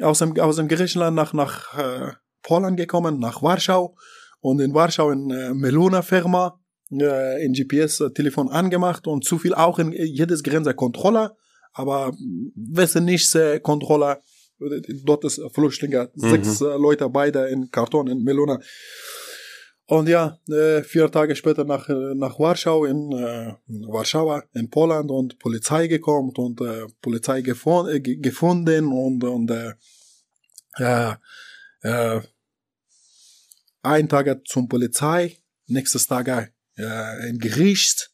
[0.00, 3.96] aus, dem, aus dem Griechenland nach, nach äh, Polen gekommen, nach Warschau.
[4.40, 6.60] Und in Warschau in äh, Meluna Firma,
[7.00, 11.36] äh, in GPS-Telefon angemacht und zu viel auch in jedes Grenze Kontrolle,
[11.72, 12.12] aber
[12.54, 14.20] wissen nicht äh, Kontrolle.
[15.04, 16.30] Dort ist Flüchtlinge, mhm.
[16.30, 18.60] sechs äh, Leute beide in Karton in Meluna.
[19.86, 25.10] Und ja, äh, vier Tage später nach, äh, nach Warschau, in äh, Warschau, in Polen
[25.10, 29.74] und Polizei gekommen und äh, Polizei gefon äh, gefunden und, und äh,
[30.78, 31.14] äh,
[31.82, 32.20] äh,
[33.82, 38.10] ein Tag zum Polizei, nächstes Tag äh, in Gericht,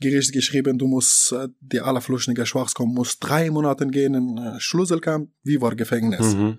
[0.00, 4.38] Gericht geschrieben, du musst, äh, die alle Flüchtlinge schwarz kommen, musst drei Monate gehen in
[4.38, 6.34] äh, Schlüsselkamp, wie war Gefängnis.
[6.34, 6.58] Mhm.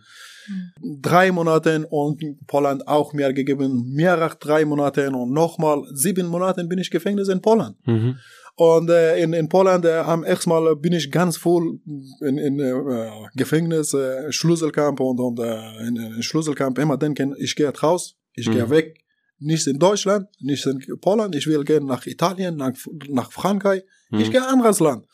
[1.02, 6.64] Drei Monate und Polen auch mehr gegeben, mehr als drei Monate und nochmal sieben Monate
[6.66, 7.76] bin ich Gefängnis in Polen.
[7.86, 8.18] Mhm.
[8.58, 11.80] Und äh, in, in Polen äh, am ersten Mal bin ich ganz voll
[12.22, 17.56] in, in äh, Gefängnis, äh, Schlüsselkamp und, und äh, in, in Schlüsselkamp immer denken, ich
[17.56, 18.54] gehe raus, ich mhm.
[18.54, 19.05] gehe weg.
[19.46, 22.74] Nicht in Deutschland, nicht in Polen, ich will gehen nach Italien, nach,
[23.10, 24.20] nach Frankreich, mhm.
[24.20, 25.06] ich gehe anderes Land.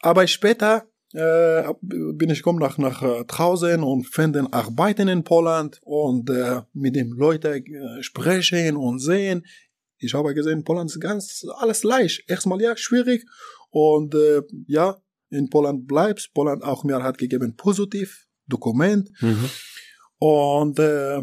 [0.00, 5.78] Aber später äh, bin ich gekommen nach, nach äh, draußen und finden Arbeiten in Poland
[5.82, 9.46] und äh, mit den Leuten äh, sprechen und sehen.
[9.98, 12.28] Ich habe gesehen, Poland ist ganz alles leicht.
[12.28, 13.24] Erstmal ja, schwierig.
[13.70, 14.96] Und äh, ja,
[15.30, 16.34] in Poland bleibst.
[16.34, 19.10] Poland auch mir hat gegeben positiv Dokument.
[19.20, 19.50] Mhm.
[20.18, 21.22] Und äh,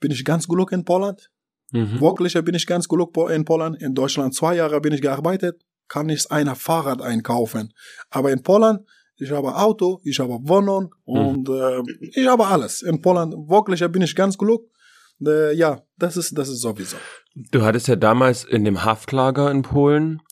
[0.00, 1.30] bin ich ganz glücklich in Poland.
[1.72, 2.00] Mhm.
[2.00, 3.80] Wirklich bin ich ganz glücklich in Poland.
[3.82, 7.72] In Deutschland zwei Jahre bin ich gearbeitet kann ich ein Fahrrad einkaufen.
[8.10, 12.82] Aber in Polen, ich habe Auto, ich habe Wohnung und äh, ich habe alles.
[12.82, 14.70] In Polen wirklich bin ich ganz glücklich.
[15.24, 16.96] Äh, ja, das ist, das ist sowieso.
[17.50, 20.22] Du hattest ja damals in dem Haftlager in Polen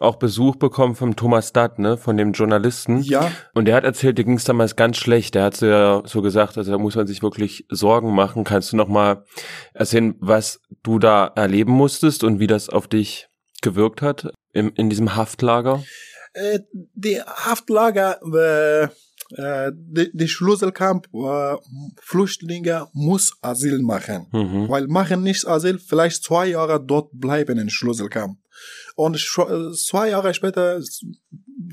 [0.00, 3.02] auch Besuch bekommen vom Thomas Datt, ne, von dem Journalisten.
[3.02, 3.30] Ja.
[3.54, 5.36] Und der hat erzählt, dir ging es damals ganz schlecht.
[5.36, 8.44] Der hat so ja so gesagt, also da muss man sich wirklich Sorgen machen.
[8.44, 9.24] Kannst du noch mal
[9.74, 13.28] erzählen, was du da erleben musstest und wie das auf dich
[13.62, 15.82] gewirkt hat im, in diesem Haftlager?
[16.32, 18.88] Äh, die Haftlager, äh,
[19.30, 21.56] äh, die, die Schlüsselkamp, äh,
[22.00, 24.26] Flüchtlinge muss Asyl machen.
[24.32, 24.68] Mhm.
[24.68, 28.38] Weil machen nicht Asyl, vielleicht zwei Jahre dort bleiben in Schlüsselkamp.
[28.94, 30.80] Und äh, zwei Jahre später,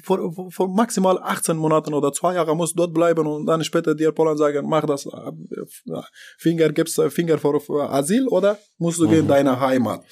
[0.03, 3.95] vor, vor, vor maximal 18 Monaten oder zwei Jahre muss dort bleiben und dann später
[3.95, 6.01] dir Polen sagen, mach das, äh,
[6.37, 10.03] Finger, gibst äh, Finger für Asyl oder musst du gehen in deine Heimat.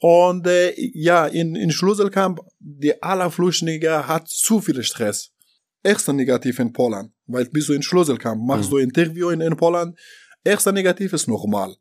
[0.00, 5.32] Und äh, ja, in, in Schlüsselkamp, die aller Flüchtlinge hat zu viel Stress.
[5.82, 9.96] Erster Negativ in Polen, weil bist du in Schlüsselkamp, machst du Interview in, in Polen,
[10.44, 11.74] erster Negativ ist normal.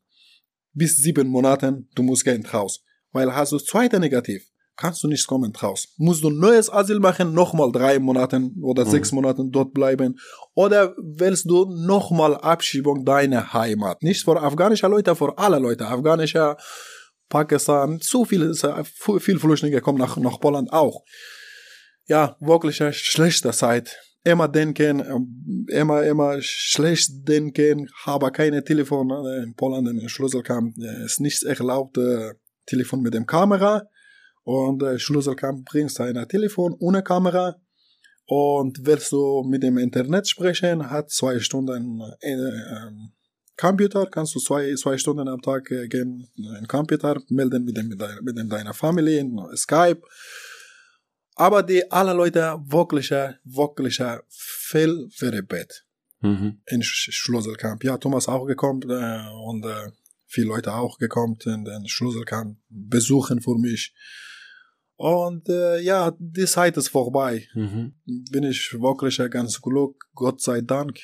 [0.73, 2.81] Bis sieben Monaten, du musst gehen raus.
[3.11, 4.43] Weil hast du zweiter Negativ,
[4.77, 5.89] kannst du nicht kommen raus.
[5.97, 10.17] Musst du neues Asyl machen, nochmal drei Monaten oder sechs Monaten dort bleiben.
[10.53, 14.01] Oder willst du nochmal Abschiebung deiner Heimat?
[14.01, 15.87] Nicht für afghanische Leute, für alle Leute.
[15.87, 16.55] Afghanische,
[17.27, 18.53] Pakistan, zu viele,
[19.19, 21.03] viel Flüchtlinge kommen nach, nach Polen auch.
[22.09, 23.95] Ja, wirklich eine schlechte Zeit.
[24.23, 30.75] Immer denken, ähm, immer, immer schlecht denken, habe keine Telefon äh, in Polen, in Schlüsselkamp,
[30.79, 32.33] äh, ist nicht erlaubt, äh,
[32.65, 33.83] Telefon mit dem Kamera.
[34.43, 37.57] Und äh, Schlüsselkamp bringst ein Telefon ohne Kamera.
[38.25, 42.91] Und willst du mit dem Internet sprechen, hat zwei Stunden äh, äh,
[43.55, 47.77] Computer, kannst du zwei, zwei Stunden am Tag äh, gehen in den Computer, melden mit
[47.77, 48.01] dem, mit,
[48.35, 50.01] deiner, deiner Familie, in Skype.
[51.39, 53.11] Aber die alle Leute wirklich,
[53.45, 55.85] wirklich viel verrückt
[56.21, 56.61] Mhm.
[56.65, 57.81] in Sch- Schlüsselkamp.
[57.85, 59.89] Ja, Thomas auch gekommen äh, und äh,
[60.27, 63.93] viele Leute auch gekommen in den Schlüsselkamp besuchen für mich.
[64.97, 67.47] Und äh, ja, die Zeit ist vorbei.
[67.53, 67.93] Mhm.
[68.31, 70.99] Bin ich wirklich ganz glücklich, Gott sei Dank.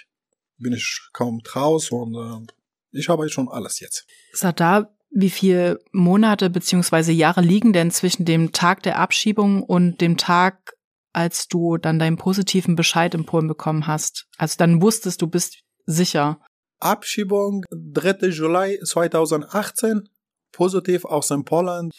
[0.58, 2.52] Bin ich kaum raus und äh,
[3.00, 4.06] ich habe schon alles jetzt.
[4.34, 10.17] Sadar, wie viele Monate beziehungsweise Jahre liegen denn zwischen dem Tag der Abschiebung und dem
[10.17, 10.73] Tag,
[11.13, 14.28] als du dann deinen positiven Bescheid in Polen bekommen hast?
[14.38, 16.41] Also dann wusstest du bist sicher.
[16.82, 18.28] Abschiebung 3.
[18.28, 20.10] Juli 2018,
[20.51, 21.91] positiv aus dem Polen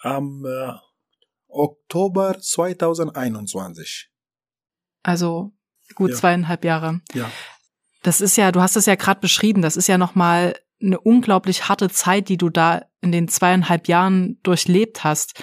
[0.00, 0.72] am äh,
[1.46, 4.10] Oktober 2021.
[5.04, 5.52] Also
[5.94, 6.16] gut Ja.
[6.16, 7.00] zweieinhalb Jahre.
[7.14, 7.30] Ja.
[8.02, 11.68] Das ist ja, du hast es ja gerade beschrieben, das ist ja nochmal eine unglaublich
[11.68, 15.42] harte Zeit, die du da in den zweieinhalb Jahren durchlebt hast.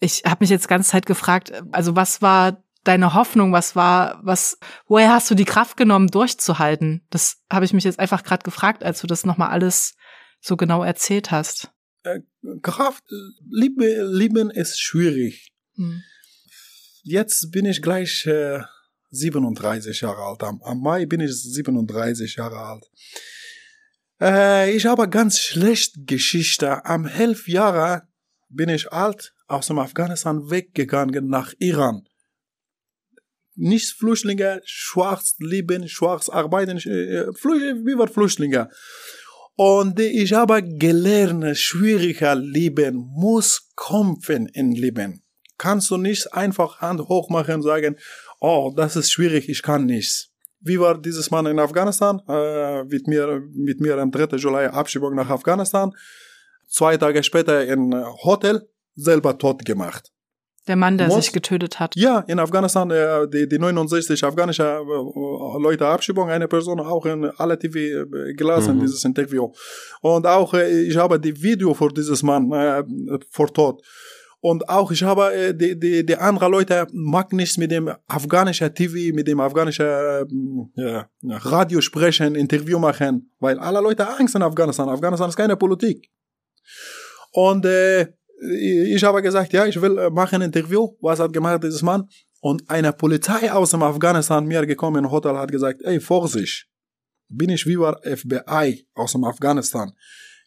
[0.00, 4.58] Ich habe mich jetzt ganze Zeit gefragt, also was war deine Hoffnung, was war, was,
[4.86, 7.06] woher hast du die Kraft genommen, durchzuhalten?
[7.10, 9.94] Das habe ich mich jetzt einfach gerade gefragt, als du das nochmal alles
[10.40, 11.70] so genau erzählt hast.
[12.62, 13.04] Kraft,
[13.50, 15.52] Liebe, Lieben ist schwierig.
[15.74, 16.02] Hm.
[17.02, 18.60] Jetzt bin ich gleich äh,
[19.10, 20.42] 37 Jahre alt.
[20.42, 22.84] Am, am Mai bin ich 37 Jahre alt.
[24.20, 26.84] Äh, ich habe ganz schlecht Geschichte.
[26.84, 28.08] Am elf Jahre
[28.48, 32.06] bin ich alt aus dem Afghanistan weggegangen nach Iran.
[33.54, 38.68] Nicht Flüchtlinge, schwarz leben, schwarz arbeiten, äh, Flü- wie war Flüchtlinge.
[39.56, 45.24] Und ich habe gelernt, schwieriger Leben muss kämpfen im Leben.
[45.56, 47.96] Kannst du nicht einfach Hand hoch machen und sagen,
[48.38, 50.27] oh, das ist schwierig, ich kann nichts.
[50.60, 52.20] Wie war dieses Mann in Afghanistan?
[52.28, 54.36] Äh, mit mir, mit mir am 3.
[54.36, 55.92] Juli Abschiebung nach Afghanistan.
[56.66, 57.94] Zwei Tage später in
[58.24, 60.10] Hotel selber tot gemacht.
[60.66, 61.96] Der Mann, der Muss- sich getötet hat.
[61.96, 67.24] Ja, in Afghanistan, äh, die, die 69 afghanische äh, Leute Abschiebung, eine Person auch in
[67.38, 68.80] alle TV äh, gelassen, Mhm.
[68.80, 69.50] dieses Interview.
[70.02, 72.84] Und auch, äh, ich habe die Video für dieses Mann äh,
[73.30, 73.82] vor Tod.
[74.40, 78.72] Und auch, ich habe äh, die, die, die andere Leute mag nichts mit dem afghanischen
[78.72, 84.88] TV, mit dem afghanischen äh, Radio sprechen, Interview machen, weil alle Leute Angst in Afghanistan.
[84.88, 86.08] Afghanistan ist keine Politik.
[87.32, 90.94] Und äh, ich habe gesagt, ja, ich will äh, machen ein Interview.
[91.00, 92.08] Was hat gemacht dieses Mann?
[92.40, 96.68] Und eine Polizei aus dem Afghanistan mir gekommen im Hotel hat gesagt, ey, Vorsicht,
[97.28, 99.92] bin ich wie war FBI aus dem Afghanistan.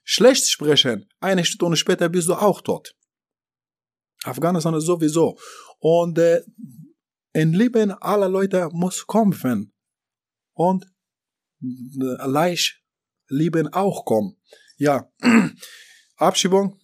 [0.03, 2.95] Schlecht sprechen, eine Stunde später bist du auch tot.
[4.23, 5.37] Afghanistan ist sowieso.
[5.79, 6.41] Und äh,
[7.33, 9.73] im Leben aller Leute muss kämpfen.
[10.53, 10.85] Und
[11.61, 12.81] äh, leicht
[13.27, 14.37] Leben auch kommen.
[14.77, 15.09] Ja,
[16.17, 16.81] Abschiebung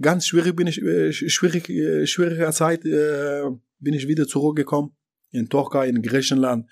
[0.00, 3.44] Ganz schwierig bin ich, äh, schwierig, äh, schwieriger Zeit äh,
[3.78, 4.94] bin ich wieder zurückgekommen.
[5.30, 6.70] In Türkei, in Griechenland.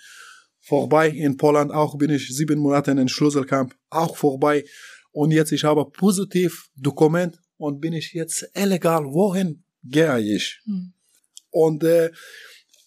[0.60, 3.74] Vorbei in Poland auch bin ich sieben Monate in Schlüsselcamp.
[3.90, 4.64] Auch vorbei.
[5.12, 9.04] Und jetzt ich habe positiv Dokument und bin ich jetzt illegal.
[9.04, 10.60] Wohin gehe ich?
[10.64, 10.92] Hm.
[11.50, 12.10] Und äh,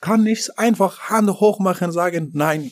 [0.01, 2.71] kann nicht einfach Hand hoch machen, sagen, nein,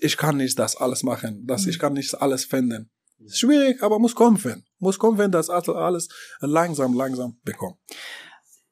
[0.00, 2.90] ich kann nicht das alles machen, das, ich kann nicht alles finden.
[3.18, 4.64] Ist schwierig, aber muss kämpfen.
[4.78, 6.08] Muss kämpfen, das alles
[6.40, 7.76] langsam, langsam bekommen.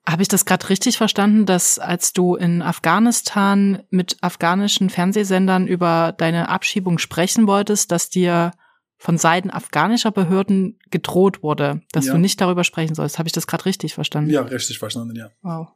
[0.06, 6.14] Habe ich das gerade richtig verstanden, dass als du in Afghanistan mit afghanischen Fernsehsendern über
[6.16, 8.52] deine Abschiebung sprechen wolltest, dass dir
[8.98, 12.12] von Seiten afghanischer Behörden gedroht wurde, dass Ja.
[12.14, 13.18] du nicht darüber sprechen sollst?
[13.18, 14.30] Habe ich das gerade richtig verstanden?
[14.30, 15.30] Ja, richtig verstanden, ja.
[15.42, 15.68] Wow.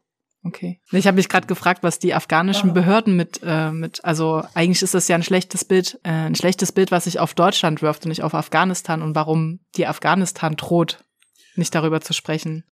[0.44, 0.80] Okay.
[0.90, 2.72] Ich habe mich gerade gefragt, was die afghanischen Ah.
[2.72, 6.72] Behörden mit, äh, mit, also eigentlich ist das ja ein schlechtes Bild, äh, ein schlechtes
[6.72, 11.04] Bild, was sich auf Deutschland wirft und nicht auf Afghanistan und warum die Afghanistan droht,
[11.54, 12.64] nicht darüber zu sprechen.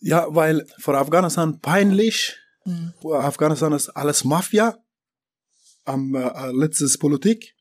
[0.00, 2.36] Ja, weil für Afghanistan peinlich.
[2.66, 2.92] Mhm.
[3.10, 4.76] Afghanistan ist alles Mafia.
[5.86, 7.54] Am äh, letztes Politik.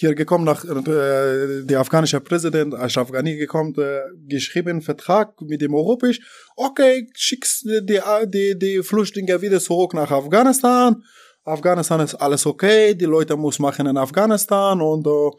[0.00, 5.74] Hier gekommen nach äh, der afghanische Präsident Ashraf Ghani gekommen, äh, geschrieben Vertrag mit dem
[5.74, 6.20] Europäisch.
[6.54, 11.02] Okay, schickst die, die, die Flüchtlinge wieder zurück nach Afghanistan.
[11.42, 15.30] Afghanistan ist alles okay, die Leute muss machen in Afghanistan und äh,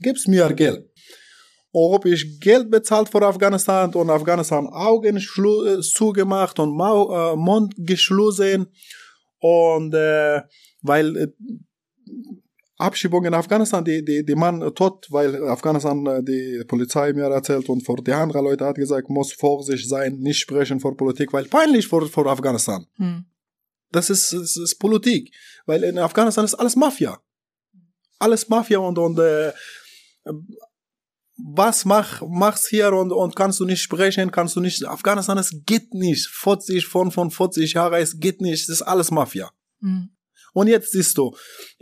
[0.00, 0.88] gib's mir Geld.
[1.74, 8.72] Europäisch Geld bezahlt für Afghanistan und Afghanistan Augen äh, zugemacht und Mau äh, Mund geschlossen
[9.40, 10.40] und äh,
[10.80, 11.28] weil äh,
[12.78, 17.68] Abschiebung in Afghanistan, die, die, die Mann tot, weil Afghanistan äh, die Polizei mir erzählt
[17.68, 21.46] und vor die anderen Leute hat gesagt, muss vorsichtig sein, nicht sprechen vor Politik, weil
[21.46, 22.86] peinlich vor, vor Afghanistan.
[22.96, 23.24] Hm.
[23.92, 25.34] Das ist, das ist Politik,
[25.64, 27.18] weil in Afghanistan ist alles Mafia.
[28.18, 29.52] Alles Mafia und, und äh,
[31.38, 35.54] was mach, machst hier und, und kannst du nicht sprechen, kannst du nicht, Afghanistan, es
[35.64, 39.50] geht nicht, 40, von, von 40 Jahren, es geht nicht, es ist alles Mafia.
[39.80, 40.10] Hm.
[40.58, 41.32] Und jetzt siehst du,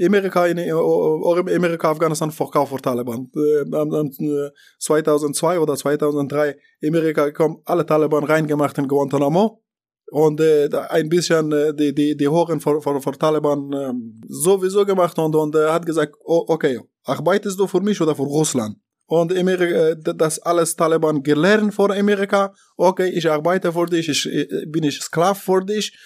[0.05, 3.31] Amerika, in, äh, Amerika, Afghanistan verkauft für Taliban.
[3.37, 9.63] Äh, am- am, äh, 2002 oder 2003, Amerika kommen alle Taliban reingemacht in Guantanamo.
[10.11, 13.93] Und äh, ein bisschen äh, die, die, die Horen für, für, für Taliban äh,
[14.29, 18.23] sowieso gemacht und, und äh, hat gesagt, oh, okay, arbeitest du für mich oder für
[18.23, 18.77] Russland?
[19.07, 22.53] Und Amerika, äh, das alles Taliban gelernt vor Amerika.
[22.77, 25.97] Okay, ich arbeite für dich, ich, äh, bin ich Sklav für dich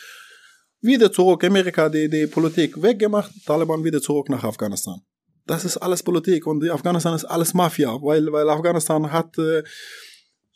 [0.81, 5.01] wieder zurück, Amerika die, die Politik weggemacht, Taliban wieder zurück nach Afghanistan.
[5.47, 9.63] Das ist alles Politik und Afghanistan ist alles Mafia, weil, weil Afghanistan hat äh,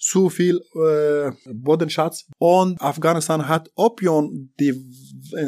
[0.02, 4.74] zu viel äh, Bodenschatz und Afghanistan hat Opium, die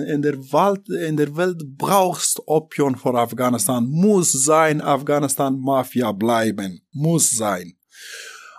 [0.09, 6.81] in, der Welt, in der Welt brauchst Opium für Afghanistan, muss sein Afghanistan Mafia bleiben,
[6.93, 7.75] muss sein.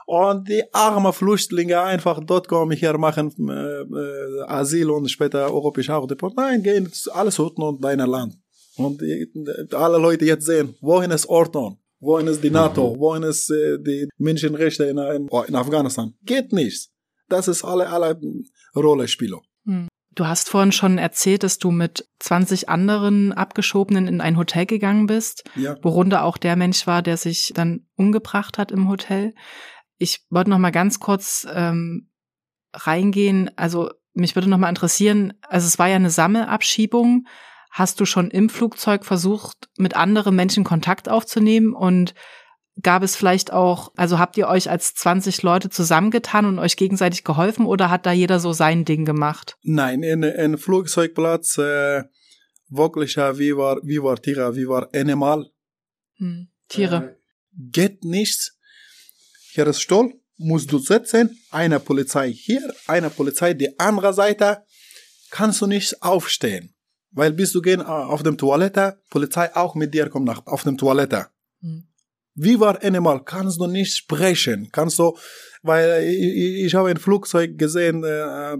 [0.06, 5.90] Und die armen Flüchtlinge einfach dort kommen, hier machen äh, äh, Asyl und später europäisch
[5.90, 6.36] auch Deport.
[6.38, 8.38] Nein, gehen alles Ordnung dein Land.
[8.78, 9.28] Und die,
[9.74, 11.80] alle Leute jetzt sehen, wohin ist Ordnung?
[12.00, 12.96] Wohin ist die NATO?
[13.00, 16.14] Wohin ist äh, die Menschenrechte in, in, in Afghanistan?
[16.24, 16.90] Geht nicht.
[17.28, 18.20] Das ist alle, alle
[18.76, 19.40] Rolle spielen.
[20.14, 25.08] Du hast vorhin schon erzählt, dass du mit 20 anderen Abgeschobenen in ein Hotel gegangen
[25.08, 25.76] bist, Ja.
[25.82, 29.34] worunter auch der Mensch war, der sich dann umgebracht hat im Hotel.
[29.98, 32.10] Ich wollte noch mal ganz kurz ähm,
[32.74, 33.52] reingehen.
[33.56, 35.34] Also mich würde noch mal interessieren.
[35.42, 37.28] Also es war ja eine Sammelabschiebung.
[37.72, 42.14] Hast du schon im Flugzeug versucht, mit anderen Menschen Kontakt aufzunehmen und
[42.82, 47.24] gab es vielleicht auch, also habt ihr euch als 20 Leute zusammengetan und euch gegenseitig
[47.24, 49.58] geholfen oder hat da jeder so sein Ding gemacht?
[49.64, 52.04] Nein, in, in Flugzeugplatz, äh,
[52.70, 55.50] wirklich, äh, wie war, wie war Tiere, wie war Animal.
[56.18, 56.50] Hm.
[56.68, 57.18] Tiere.
[57.54, 58.55] geht nichts.
[59.56, 64.64] Hier ist Stoll, musst du sitzen, eine Polizei hier, eine Polizei die andere Seite,
[65.30, 66.76] kannst du nicht aufstehen.
[67.12, 70.64] Weil bis du gehen äh, auf dem Toilette, Polizei auch mit dir kommt nach auf
[70.64, 71.28] dem Toilette.
[71.62, 71.88] Hm.
[72.34, 73.24] Wie war Animal?
[73.24, 74.68] Kannst du nicht sprechen?
[74.74, 75.18] Kannst du,
[75.62, 78.58] weil ich, ich habe ein Flugzeug gesehen, äh,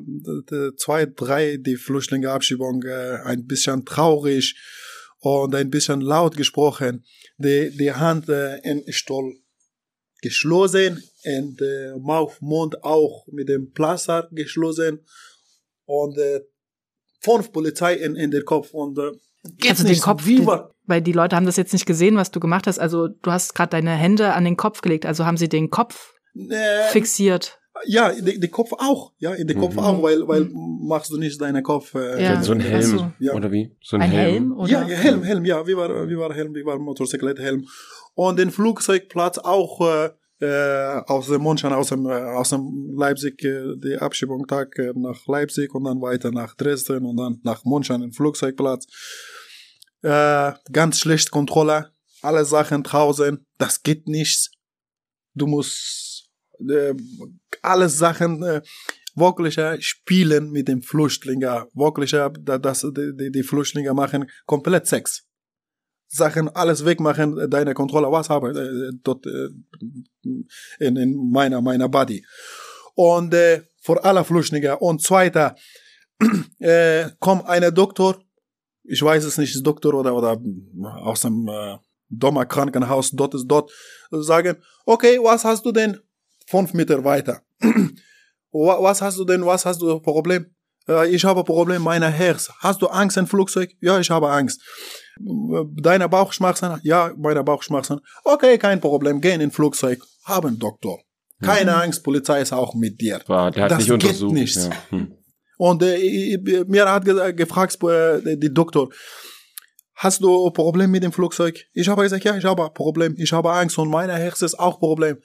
[0.78, 4.56] zwei, drei, die Flüchtlingeabschiebung, äh, ein bisschen traurig
[5.20, 7.04] und ein bisschen laut gesprochen.
[7.38, 9.42] Die, die Hand äh, in Stoll
[10.22, 11.94] geschlossen und äh,
[12.40, 15.06] Mund auch mit dem Pflaster geschlossen
[15.86, 16.42] und äh,
[17.20, 19.12] fünf Polizei in, in den Kopf und äh,
[19.68, 20.00] Also den.
[20.00, 22.80] Kopf, Wie war, weil die Leute haben das jetzt nicht gesehen, was du gemacht hast.
[22.80, 25.06] Also du hast gerade deine Hände an den Kopf gelegt.
[25.06, 27.60] Also haben sie den Kopf äh, fixiert.
[27.88, 29.12] Ja, die, die Kopf auch.
[29.20, 29.80] Ja, in den Kopf Mhm.
[29.80, 31.94] auch, weil, weil machst du nicht deinen Kopf.
[31.96, 32.42] Äh, Ja.
[32.44, 33.12] so ein Helm, so.
[33.20, 33.34] Ja.
[33.34, 33.76] oder wie?
[33.82, 34.52] So ein, Ein Helm?
[34.58, 34.72] Oder?
[34.72, 37.68] Ja, ja, Helm, Helm, ja, wie war, wie war Helm, wie war Motorcyclet, Helm.
[38.14, 40.10] Und den Flugzeugplatz auch, äh,
[40.42, 45.26] äh, aus dem München, aus dem, äh, aus dem Leipzig, äh, die Abschiebungstag äh, nach
[45.28, 48.86] Leipzig und dann weiter nach Dresden und dann nach München, den Flugzeugplatz.
[50.02, 54.52] Äh, ganz schlecht Kontrolle, alle Sachen draußen, das geht nicht.
[55.34, 56.15] Du musst
[56.60, 56.94] äh,
[57.62, 58.62] alle Sachen äh,
[59.16, 65.24] wirklich äh, spielen mit dem Flüchtlinger, wirklich, äh, dass die, die Flüchtlinge machen komplett Sex.
[66.08, 69.50] Sachen alles wegmachen, deine Kontrolle, was habe äh, dort äh,
[70.80, 72.26] in, in meiner, meiner Body.
[72.94, 74.78] Und äh, vor aller Flüchtlinge.
[74.80, 75.56] Und zweiter,
[76.60, 78.20] äh, kommt eine Doktor,
[78.84, 80.40] ich weiß es nicht, Doktor oder, oder
[81.04, 81.78] aus dem äh,
[82.10, 83.72] Dommer Krankenhaus, dort ist dort,
[84.12, 86.00] sagen, okay, was hast du denn?
[86.46, 87.42] Fünf Meter weiter.
[88.52, 90.56] was hast du denn, was hast du Problem?
[90.88, 92.52] Äh, ich habe Problem meiner Herz.
[92.60, 93.72] Hast du Angst im Flugzeug?
[93.82, 94.62] Ja, ich habe Angst.
[95.78, 96.80] Deine Bauchschmerzen?
[96.84, 98.00] Ja, meine Bauchschmerzen.
[98.24, 99.22] Okay, kein Problem.
[99.22, 100.02] Geh in Flugzeug.
[100.26, 101.00] Haben Doktor.
[101.42, 101.78] Keine mhm.
[101.78, 103.22] Angst, Polizei ist auch mit dir.
[103.28, 104.34] War, der hat das nicht untersucht.
[104.34, 104.66] Geht nichts.
[104.66, 104.72] Ja.
[104.90, 105.14] Hm.
[105.58, 106.38] Und äh,
[106.68, 108.90] mir hat ge gefragt äh, die Doktor,
[109.96, 111.60] hast du Problem mit dem Flugzeug?
[111.74, 113.16] Ich habe gesagt, ja, ich habe Problem.
[113.18, 115.18] Ich habe Angst und meine Herz ist auch Problem.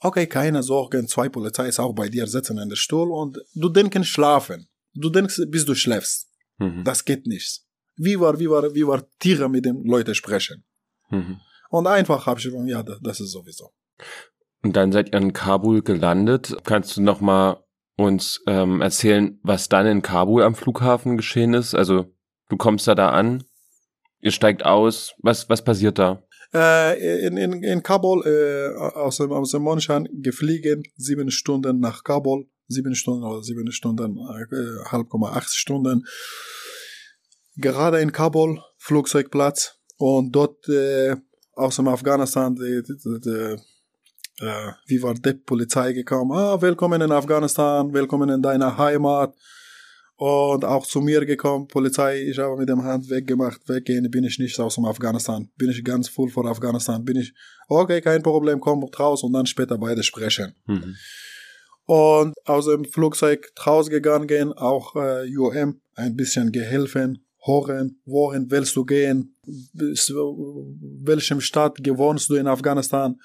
[0.00, 3.68] Okay, keine Sorge, zwei Polizei ist auch bei dir sitzen in der Stuhl und du
[3.68, 4.68] denkst schlafen.
[4.94, 6.28] Du denkst, bis du schläfst.
[6.58, 6.84] Mhm.
[6.84, 7.62] Das geht nicht.
[7.96, 10.64] Wie war, wie war, wie war Tiere mit den Leuten sprechen.
[11.10, 11.40] Mhm.
[11.70, 13.70] Und einfach habe ich gesagt, ja, das ist sowieso.
[14.62, 16.56] Und dann seid ihr in Kabul gelandet.
[16.64, 17.64] Kannst du noch mal
[17.96, 21.74] uns ähm, erzählen, was dann in Kabul am Flughafen geschehen ist?
[21.74, 22.06] Also
[22.48, 23.44] du kommst da da an,
[24.20, 25.14] ihr steigt aus.
[25.18, 26.22] Was was passiert da?
[26.54, 32.04] Äh, in, in, in Kabul äh, aus dem aus dem Monshan gefliegen sieben Stunden nach
[32.04, 36.06] Kabul sieben Stunden oder sieben Stunden äh, halb acht Stunden.
[37.56, 39.74] Gerade in Kabul Flugzeugplatz.
[39.96, 41.16] Und dort äh,
[41.54, 43.56] aus dem Afghanistan die, die, die,
[44.44, 49.34] äh, wie war die Polizei gekommen, ah, willkommen in Afghanistan, willkommen in deiner Heimat
[50.18, 54.40] und auch zu mir gekommen, Polizei, ich habe mit dem Hand weggemacht, weggehen, bin ich
[54.40, 57.32] nicht aus dem Afghanistan, bin ich ganz voll vor Afghanistan, bin ich,
[57.68, 60.56] okay, kein Problem, komm raus und dann später beide sprechen.
[60.66, 60.96] Mhm.
[61.84, 68.84] Und aus dem Flugzeug rausgegangen, auch äh, UM ein bisschen geholfen, hören, wohin willst du
[68.84, 69.36] gehen,
[69.72, 73.20] bis welchem Stadt gewohnst du in Afghanistan,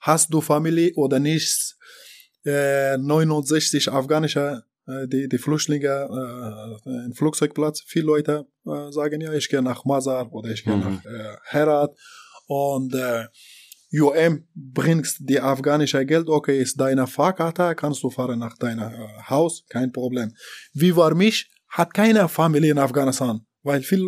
[0.00, 1.76] hast du Familie oder nicht,
[2.44, 6.08] äh, 69 afghanische äh, die, die Flüchtlinge
[6.86, 10.74] äh, im Flugzeugplatz, viele Leute äh, sagen ja, ich gehe nach Mazar oder ich gehe
[10.74, 10.80] mhm.
[10.80, 11.94] nach äh, Herat
[12.46, 13.26] und äh,
[13.94, 19.22] UM bringst die afghanische Geld, okay, ist deine Fahrkarte, kannst du fahren nach deinem äh,
[19.28, 20.32] Haus, kein Problem.
[20.72, 21.50] Wie war mich?
[21.68, 23.46] Hat keine Familie in Afghanistan.
[23.62, 24.02] Weil viel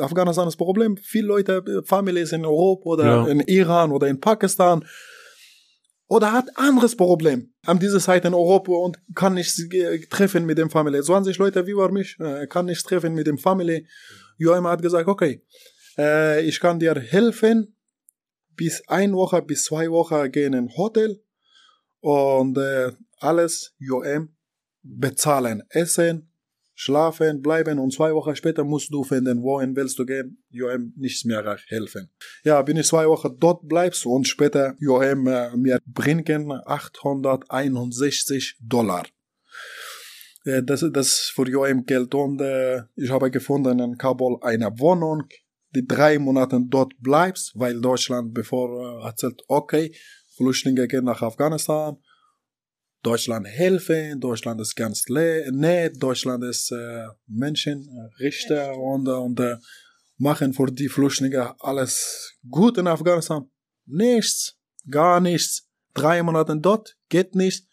[0.00, 0.96] Afghanistan ist das Problem.
[0.96, 3.26] Viele Leute, Familie ist in Europa oder ja.
[3.26, 4.84] in Iran oder in Pakistan.
[6.08, 9.56] Oder hat anderes Problem an dieser Zeit in Europa und kann nicht
[10.08, 11.02] treffen mit dem Familie.
[11.02, 13.84] 20 Leute wie war mich, äh, kann nicht treffen mit dem Familie.
[14.38, 15.42] Joachim hat gesagt, okay,
[15.98, 17.76] äh, ich kann dir helfen,
[18.54, 21.20] bis ein Woche, bis zwei Wochen gehen in Hotel
[22.00, 24.36] und äh, alles Joachim
[24.82, 26.30] bezahlen, essen,
[26.76, 31.24] schlafen, bleiben und zwei Wochen später musst du finden, wohin willst du gehen, Joem nichts
[31.24, 32.10] mehr helfen.
[32.44, 39.06] Ja, bin ich zwei Wochen dort bleibst und später Joem äh, mir bringen 861 Dollar.
[40.44, 45.22] Äh, das, das für Joem Geld und äh, ich habe gefunden in Kabul eine Wohnung,
[45.74, 49.94] die drei Monate dort bleibst, weil Deutschland bevor äh, erzählt, okay,
[50.36, 51.96] Flüchtlinge gehen nach Afghanistan,
[53.06, 59.58] Deutschland helfen, Deutschland ist ganz nett, Deutschland ist äh, Menschenrechte und, und äh,
[60.18, 63.48] machen für die Flüchtlinge alles gut in Afghanistan.
[63.86, 64.58] Nichts,
[64.90, 65.68] gar nichts.
[65.94, 67.68] Drei Monate dort, geht nicht.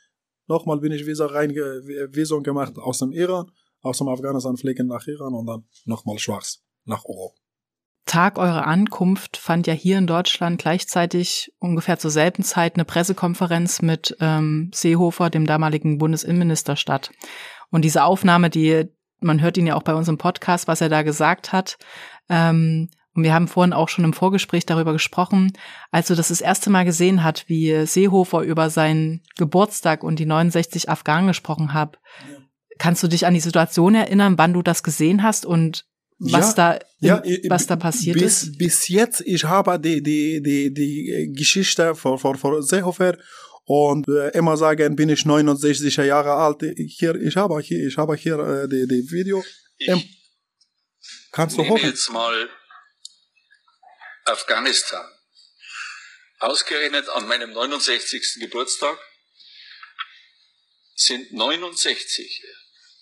[0.47, 3.49] Nochmal bin ich Visa rein, Visum gemacht aus dem Iran,
[3.81, 7.42] aus dem Afghanistan fliegen nach Iran und dann nochmal schwarz nach Europa.
[8.06, 13.82] Tag eurer Ankunft fand ja hier in Deutschland gleichzeitig ungefähr zur selben Zeit eine Pressekonferenz
[13.82, 17.12] mit ähm, Seehofer, dem damaligen Bundesinnenminister, statt.
[17.70, 18.89] Und diese Aufnahme, die
[19.24, 21.78] man hört ihn ja auch bei uns im Podcast, was er da gesagt hat.
[22.30, 25.54] Ähm, und wir haben vorhin auch schon im Vorgespräch darüber gesprochen,
[25.91, 30.26] als du das das erste Mal gesehen hat, wie Seehofer über seinen Geburtstag und die
[30.26, 31.99] 69 Afghanen gesprochen hat.
[32.80, 35.86] Kannst du dich an die Situation erinnern, wann du das gesehen hast und
[36.20, 38.57] was ja, da ja, was da passiert bis, ist?
[38.57, 43.18] Bis jetzt, ich habe die die die die Geschichte von von, von Seehofer
[43.66, 46.61] und äh, immer sagen, bin ich 69 Jahre alt.
[46.78, 49.43] Hier, ich habe hier, ich habe hier äh, die die Video.
[49.80, 50.03] Ähm,
[51.32, 51.86] kannst du hoffen?
[51.86, 52.49] jetzt mal
[54.26, 55.05] Afghanistan
[56.43, 58.39] Ausgerechnet an meinem 69.
[58.41, 58.99] Geburtstag
[60.93, 62.43] sind 69,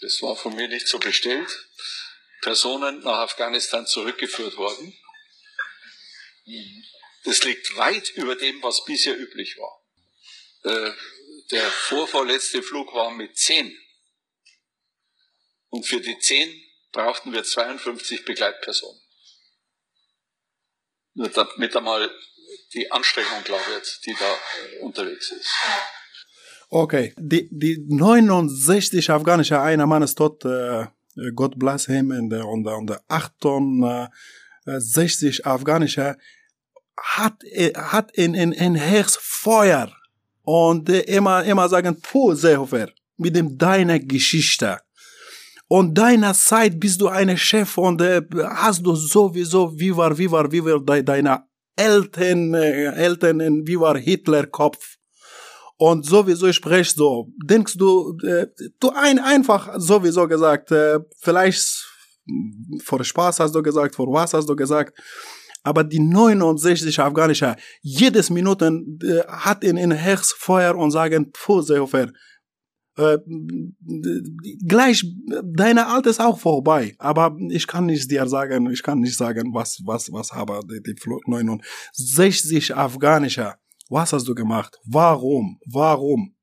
[0.01, 1.49] das war von mir nicht so bestellt,
[2.41, 4.93] Personen nach Afghanistan zurückgeführt worden.
[7.23, 9.81] Das liegt weit über dem, was bisher üblich war.
[10.63, 10.91] Äh,
[11.51, 13.77] der vorvorletzte Flug war mit 10.
[15.69, 16.51] Und für die 10
[16.91, 19.01] brauchten wir 52 Begleitpersonen.
[21.13, 22.09] Nur damit einmal
[22.73, 25.49] die Anstrengung klar wird, die da äh, unterwegs ist.
[26.69, 30.85] Okay, die, die 69 afghanische einer Mann ist tot, äh,
[31.35, 36.17] Gott bless him, und, und, und 68 afghanische
[37.01, 37.43] hat,
[37.75, 39.91] hat in, in, in Herz Feuer
[40.43, 44.79] und immer, immer sagen, puh, Seehofer, mit dem deiner Geschichte.
[45.67, 50.29] Und deiner Zeit bist du eine Chef und äh, hast du sowieso, wie war, wie
[50.29, 51.43] war, wie war de, deine
[51.75, 54.97] Eltern, äh, Eltern, wie war Hitler Kopf.
[55.81, 58.45] Und sowieso sprichst so, denkst du, äh,
[58.79, 61.87] du ein, einfach sowieso gesagt, äh, vielleicht
[62.83, 64.95] vor Spaß hast du gesagt, vor was hast du gesagt,
[65.63, 71.63] aber die 69 Afghanische, jedes Minuten äh, hat in, in Herz Feuer und sagen, puh,
[71.63, 72.11] Seehofer,
[72.97, 73.17] äh,
[74.67, 75.03] gleich,
[75.43, 79.51] deine Alte ist auch vorbei, aber ich kann nicht dir sagen, ich kann nicht sagen,
[79.55, 83.55] was, was, was habe die, die 69 Afghanische,
[83.91, 84.77] was hast du gemacht?
[84.85, 85.59] Warum?
[85.65, 86.33] Warum?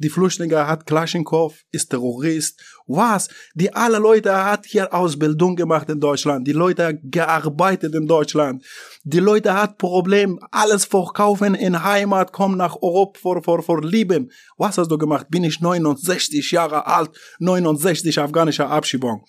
[0.00, 2.58] die Flüchtlinge hat Klaschenkow, ist Terrorist.
[2.86, 3.28] Was?
[3.54, 6.48] Die alle Leute hat hier Ausbildung gemacht in Deutschland.
[6.48, 8.64] Die Leute gearbeitet in Deutschland.
[9.04, 14.30] Die Leute hat Problem, alles verkaufen in Heimat, kommen nach Europa vor, vor, vor Lieben.
[14.56, 15.26] Was hast du gemacht?
[15.28, 19.24] Bin ich 69 Jahre alt, 69 afghanische Abschiebung.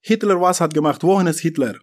[0.00, 1.04] Hitler was hat gemacht?
[1.04, 1.76] Wohin ist Hitler?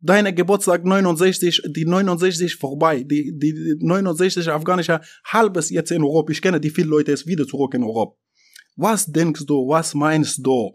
[0.00, 6.32] Deine Geburtstag 69, die 69 vorbei, die, die, die 69 afghanische halbes jetzt in Europa.
[6.32, 8.16] Ich kenne die viele Leute jetzt wieder zurück in Europa.
[8.76, 10.72] Was denkst du, was meinst du?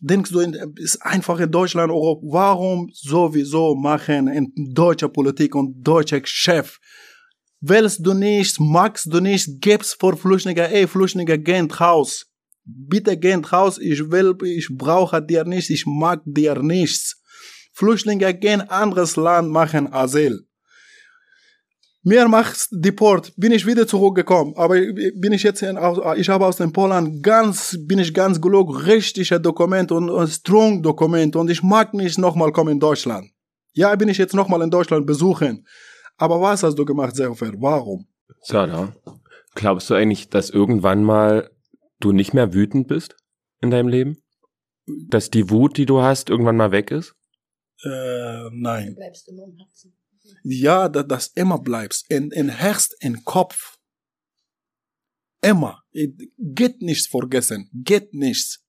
[0.00, 0.40] Denkst du,
[0.76, 6.78] ist einfach in Deutschland, Europa, warum sowieso machen in deutscher Politik und deutscher Chef?
[7.60, 12.26] Willst du nicht, magst du nicht, gibst vor Flüchtlinge, ey, Flüchtlinge, gehen raus.
[12.64, 17.22] Bitte gehen raus, ich will, ich brauche dir nichts, ich mag dir nichts.
[17.74, 20.46] Flüchtlinge gehen anderes Land machen Asyl.
[22.06, 25.78] Mir macht Deport, bin ich wieder zurückgekommen, aber bin ich jetzt in,
[26.16, 30.82] ich habe aus dem Polen ganz, bin ich ganz glücklich, richtige Dokument und, und strong
[30.82, 33.30] Dokument und ich mag nicht nochmal kommen in Deutschland.
[33.72, 35.66] Ja, bin ich jetzt nochmal in Deutschland besuchen.
[36.16, 37.52] Aber was hast du gemacht, Sehofer?
[37.56, 38.06] Warum?
[38.42, 38.94] Sada,
[39.54, 41.50] glaubst du eigentlich, dass irgendwann mal
[42.00, 43.16] du nicht mehr wütend bist
[43.62, 44.18] in deinem Leben?
[44.86, 47.14] Dass die Wut, die du hast, irgendwann mal weg ist?
[47.84, 48.88] Äh, nein.
[48.88, 49.92] Du bleibst immer im Herzen.
[50.42, 52.10] Ja, dass das immer bleibst.
[52.10, 53.78] In, in Herz, in Kopf.
[55.42, 55.82] Immer.
[56.38, 57.68] Geht nichts vergessen.
[57.72, 58.64] Geht nichts.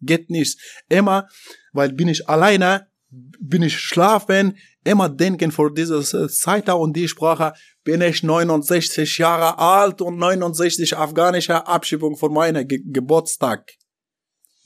[0.00, 0.56] Geht nichts.
[0.88, 1.28] Immer,
[1.72, 7.52] weil bin ich alleine, bin ich schlafen, immer denken vor dieser Zeit und die Sprache,
[7.84, 13.70] bin ich 69 Jahre alt und 69 afghanische Abschiebung von meinem Ge Geburtstag.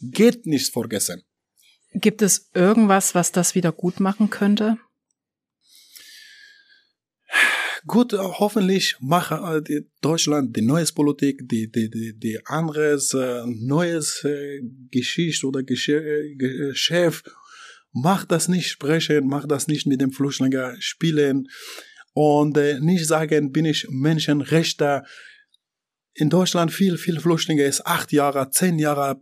[0.00, 1.22] Geht nichts vergessen.
[1.94, 4.78] Gibt es irgendwas, was das wieder gut machen könnte?
[7.86, 14.24] Gut, hoffentlich mache äh, Deutschland die neues Politik, die die die die anderes äh, neues
[14.24, 17.30] äh, Geschichte oder Geschäft
[17.94, 21.48] macht das nicht sprechen, macht das nicht mit dem Flüchtlinge spielen
[22.12, 25.04] und äh, nicht sagen, bin ich Menschenrechter.
[26.12, 29.18] In Deutschland viel, viel Flüchtlinge ist acht Jahre, zehn Jahre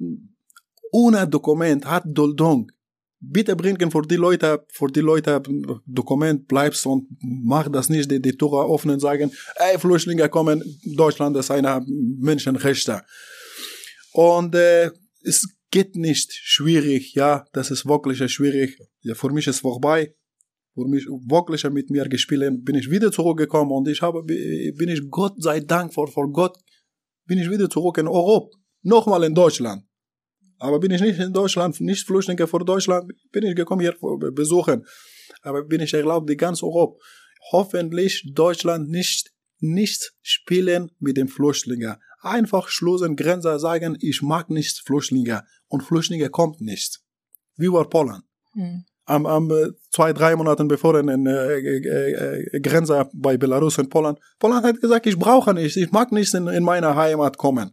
[0.92, 2.70] ohne Dokument hat Duldung.
[3.18, 5.42] Bitte bringen für die Leute, für die Leute
[5.86, 11.36] Dokument bleibst und mach das nicht, die, die Tore öffnen, sagen, ey, Flüchtlinge kommen, Deutschland
[11.36, 13.02] ist eine Menschenrechte.
[14.12, 14.90] Und äh,
[15.22, 18.78] es geht nicht schwierig, ja, das ist wirklich schwierig.
[19.00, 20.14] Ja, für mich ist vorbei.
[20.74, 25.02] Für mich wirklich mit mir gespielt, bin ich wieder zurückgekommen und ich habe, bin ich
[25.10, 26.56] Gott sei Dank vor, vor Gott,
[27.26, 28.56] bin ich wieder zurück in Europa.
[28.82, 29.84] Nochmal in Deutschland.
[30.62, 33.96] Aber bin ich nicht in Deutschland, nicht Flüchtlinge vor Deutschland, bin ich gekommen hier
[34.32, 34.86] besuchen.
[35.42, 36.98] Aber bin ich erlaubt, die ganze Europa.
[37.50, 41.96] Hoffentlich Deutschland nicht, nicht spielen mit den Flüchtlingen.
[42.20, 45.42] Einfach schlossen Grenzer sagen, ich mag nicht Flüchtlinge.
[45.66, 47.00] Und Flüchtlinge kommt nicht.
[47.56, 48.22] Wie war Polen.
[48.52, 48.84] Hm.
[49.06, 53.90] Am, am äh, zwei, drei Monaten bevor in äh, äh, äh, Grenze bei Belarus und
[53.90, 54.14] Polen.
[54.38, 57.72] Polen hat gesagt, ich brauche nicht, ich mag nicht in, in meine Heimat kommen.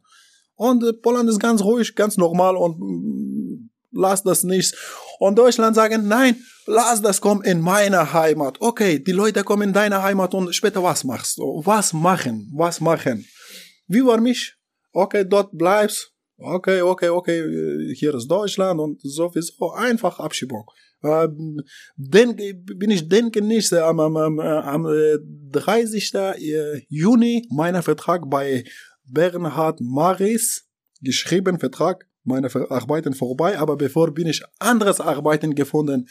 [0.60, 4.76] Und äh, Polen ist ganz ruhig, ganz normal und mm, lasst das nicht.
[5.18, 6.36] Und Deutschland sagen, nein,
[6.66, 8.57] lass das kommen in meine Heimat.
[8.60, 11.62] Okay, die Leute kommen in deine Heimat und später was machst du?
[11.64, 12.51] Was machen?
[12.53, 13.26] Was machen?
[13.88, 14.57] Wie war mich?
[14.91, 16.12] Okay, dort bleibst.
[16.38, 20.66] Okay, okay, okay, hier ist Deutschland und sowieso einfach Abschiebung.
[21.01, 21.30] Äh,
[21.95, 22.38] denk,
[22.78, 24.88] bin ich denke nicht äh, am, am, am, am
[25.51, 26.14] 30.
[26.14, 28.66] Äh, Juni meiner Vertrag bei
[29.12, 30.68] Bernhard Maris
[31.01, 36.07] geschrieben Vertrag meine Arbeiten vorbei, aber bevor bin ich anderes Arbeiten gefunden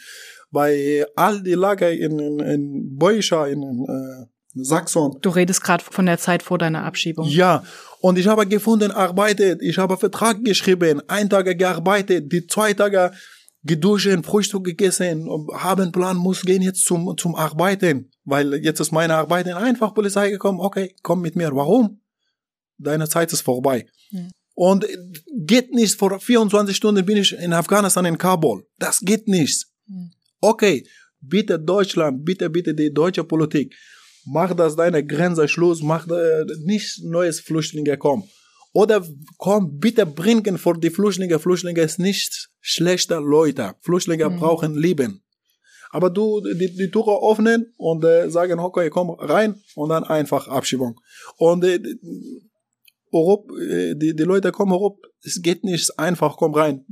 [0.51, 4.25] bei all die Lager in, in, in Beuscha, in, in äh,
[4.63, 5.17] Sachsen.
[5.21, 7.27] Du redest gerade von der Zeit vor deiner Abschiebung.
[7.27, 7.63] Ja,
[8.01, 13.11] und ich habe gefunden, arbeitet, ich habe Vertrag geschrieben, ein Tage gearbeitet, die zwei Tage
[13.63, 19.15] geduschen, Frühstück gegessen, haben Plan, muss gehen jetzt zum, zum Arbeiten, weil jetzt ist meine
[19.15, 21.99] Arbeit einfach Polizei gekommen, okay, komm mit mir, warum?
[22.79, 23.85] Deine Zeit ist vorbei.
[24.09, 24.31] Hm.
[24.55, 24.85] Und
[25.37, 28.65] geht nicht, vor 24 Stunden bin ich in Afghanistan in Kabul.
[28.77, 29.67] Das geht nicht.
[29.87, 30.11] Hm.
[30.41, 30.85] Okay,
[31.21, 33.75] bitte Deutschland, bitte, bitte die deutsche Politik,
[34.25, 38.23] mach das deine Grenze Schluss, mach äh, nicht neues Flüchtlinge kommen.
[38.71, 39.05] Oder
[39.37, 41.39] komm, bitte bringen vor die Flüchtlinge.
[41.39, 43.75] Flüchtlinge ist nicht schlechte Leute.
[43.81, 44.37] Flüchtlinge mhm.
[44.37, 45.23] brauchen Leben.
[45.91, 50.47] Aber du, die, die Tore öffnen und äh, sagen, okay, komm rein und dann einfach
[50.47, 50.99] Abschiebung.
[51.37, 51.79] Und äh,
[53.11, 56.85] Europa, äh, die, die Leute kommen Europa, es geht nicht einfach, komm rein.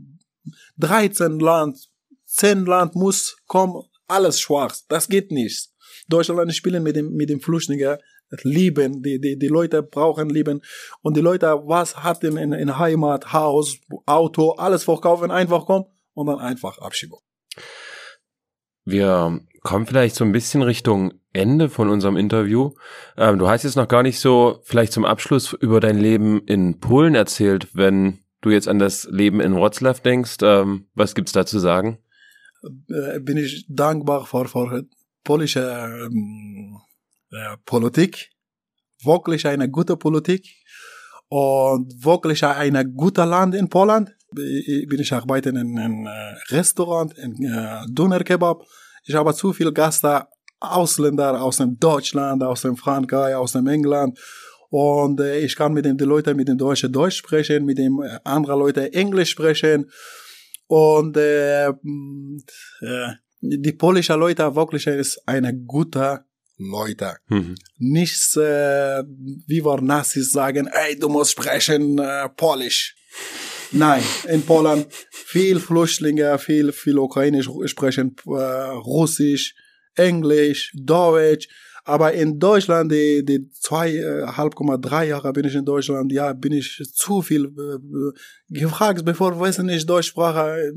[0.78, 1.90] 13 Land,
[2.26, 4.86] 10 Land muss kommen, alles schwarz.
[4.88, 5.70] Das geht nicht.
[6.08, 7.98] Deutschland spielen mit dem, mit dem Flüchtlingen
[8.44, 10.62] lieben, die, die, die Leute brauchen lieben
[11.02, 15.86] und die Leute was hat in, in, in Heimat, Haus, Auto, alles verkaufen, einfach kommen
[16.14, 17.20] und dann einfach Abschiebung.
[18.84, 22.74] Wir kommen vielleicht so ein bisschen Richtung Ende von unserem Interview.
[23.16, 26.80] Ähm, du hast jetzt noch gar nicht so vielleicht zum Abschluss über dein Leben in
[26.80, 30.38] Polen erzählt, wenn du jetzt an das Leben in Wroclaw denkst.
[30.42, 32.00] Ähm, was gibt's da zu sagen?
[32.90, 34.86] Äh, bin ich dankbar für, für
[35.24, 36.80] polnische ähm,
[37.32, 38.30] äh, Politik,
[39.04, 40.48] wirklich eine gute Politik
[41.30, 44.16] und wirklich ein gutes Land in Poland.
[44.36, 48.64] Ich bin ich arbeite in einem äh, Restaurant, in äh, Döner Kebab.
[49.04, 50.28] Ich habe zu viel Gäste,
[50.60, 54.20] Ausländer aus dem Deutschland, aus dem Frankreich, aus dem England.
[54.70, 58.20] Und äh, ich kann mit den Leuten mit den Deutschen Deutsch sprechen, mit den äh,
[58.24, 59.90] anderen Leuten Englisch sprechen.
[60.68, 61.74] Und äh, äh,
[63.40, 66.26] die polnische Leute wirklich ist eine gute
[66.58, 67.18] Leute.
[67.28, 67.56] Mhm.
[67.78, 69.04] Nichts, äh,
[69.46, 72.96] wie wir Nazis sagen, ey, du musst sprechen äh, Polisch.
[73.72, 79.54] Nein, in Polen viel Flüchtlinge, viel, viel Ukrainisch sprechen äh, Russisch,
[79.98, 81.48] Englisch, Deutsch.
[81.88, 86.52] Aber in Deutschland, die, die zweieinhalb Komma drei Jahre bin ich in Deutschland, ja, bin
[86.52, 90.72] ich zu viel äh, gefragt, bevor wissen ich Deutschsprache,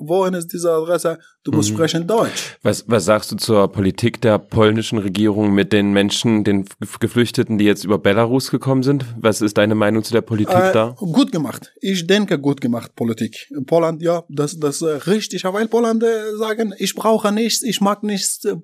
[0.00, 1.18] wohin ist diese Adresse?
[1.42, 1.74] Du musst mhm.
[1.74, 2.56] sprechen Deutsch.
[2.62, 6.64] Was, was sagst du zur Politik der polnischen Regierung mit den Menschen, den
[6.98, 9.04] Geflüchteten, die jetzt über Belarus gekommen sind?
[9.18, 10.94] Was ist deine Meinung zu der Politik äh, da?
[10.98, 11.72] Gut gemacht.
[11.80, 13.48] Ich denke, gut gemacht, Politik.
[13.50, 17.80] In Poland, ja, das, das ist richtig, weil Poland äh, sagen, ich brauche nichts, ich
[17.80, 18.56] mag nichts äh,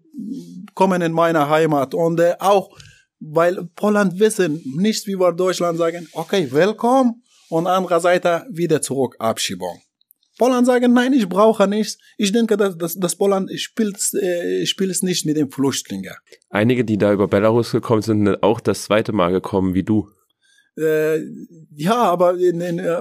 [0.74, 2.70] kommen in meine Heimat und äh, auch,
[3.20, 9.16] weil Poland wissen nicht, wie wir Deutschland sagen, okay, willkommen und andere Seite wieder zurück,
[9.18, 9.80] Abschiebung.
[10.38, 11.98] Poland sagen, nein, ich brauche nichts.
[12.18, 16.14] Ich denke, dass, dass, dass Poland spielt, äh, spielt es nicht mit den Flüchtlingen.
[16.50, 20.10] Einige, die da über Belarus gekommen sind, sind auch das zweite Mal gekommen, wie du.
[20.76, 21.20] Äh,
[21.74, 23.00] ja, aber in, in, äh,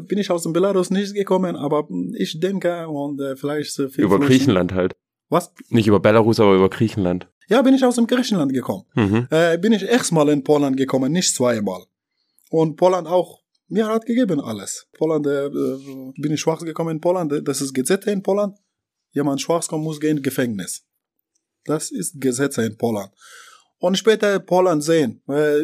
[0.00, 4.04] bin ich aus dem Belarus nicht gekommen, aber ich denke und äh, vielleicht äh, viel
[4.04, 4.96] Über Griechenland halt.
[5.28, 5.52] Was?
[5.68, 7.28] Nicht über Belarus, aber über Griechenland.
[7.48, 8.84] Ja, bin ich aus dem Griechenland gekommen.
[8.94, 9.28] Mhm.
[9.30, 11.84] Äh, bin ich erstmal in Poland gekommen, nicht zweimal.
[12.50, 13.41] Und Poland auch
[13.72, 14.86] mir hat gegeben alles.
[14.92, 15.48] Poland, äh,
[16.20, 18.58] bin ich schwarz gekommen in Poland, das ist Gesetze in Poland.
[19.12, 20.84] Jemand schwarz kommt, muss gehen in Gefängnis.
[21.64, 23.12] Das ist Gesetze in Poland.
[23.78, 25.22] Und später Poland sehen.
[25.28, 25.60] Äh,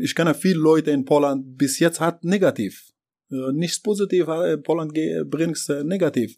[0.00, 2.92] ich kenne viele Leute in Poland, bis jetzt hat negativ.
[3.30, 4.92] Äh, nichts positiv, äh, Poland
[5.30, 6.36] bringt negativ.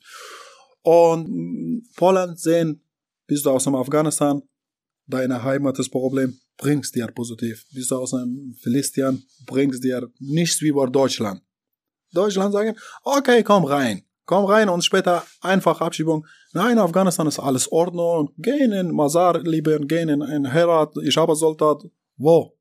[0.83, 2.83] Und Poland sehen,
[3.27, 4.43] bist du aus dem Afghanistan,
[5.07, 7.67] deine Heimat ist Problem bringst dir positiv.
[7.73, 11.43] Bist du aus einem Philistian, bringst dir nichts wie über Deutschland.
[12.13, 14.03] Deutschland sagen, okay, komm rein.
[14.25, 16.27] Komm rein und später einfach Abschiebung.
[16.53, 18.33] Nein, Afghanistan ist alles Ordnung.
[18.39, 21.85] Gehen in Mazar lieber, gehen in, in Herat, ich habe Soldat.
[22.17, 22.57] Wo?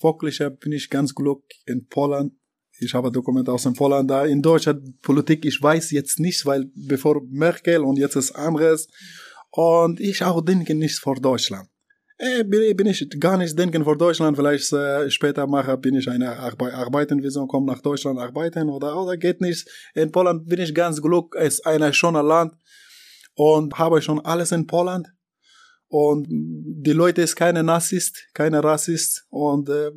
[0.00, 2.32] Wirklich bin ich ganz glücklich in Poland.
[2.80, 4.24] Ich habe Dokumente aus dem Poland da.
[4.24, 8.88] In deutscher Politik, ich weiß jetzt nicht, weil bevor Merkel und jetzt ist anderes.
[9.50, 11.68] Und ich auch denke nicht vor Deutschland.
[12.18, 16.36] Äh, bin, ich gar nicht denken für Deutschland, vielleicht äh, später mache, bin ich eine
[16.36, 19.68] Arbe Arbeitenvision, komme nach Deutschland arbeiten oder, oder geht nicht.
[19.94, 22.54] In Poland bin ich ganz glücklich, es ist ein schönes Land
[23.34, 25.12] und habe schon alles in Poland.
[25.90, 29.90] Und die Leute ist keine Narzisst, keine Rassist und äh,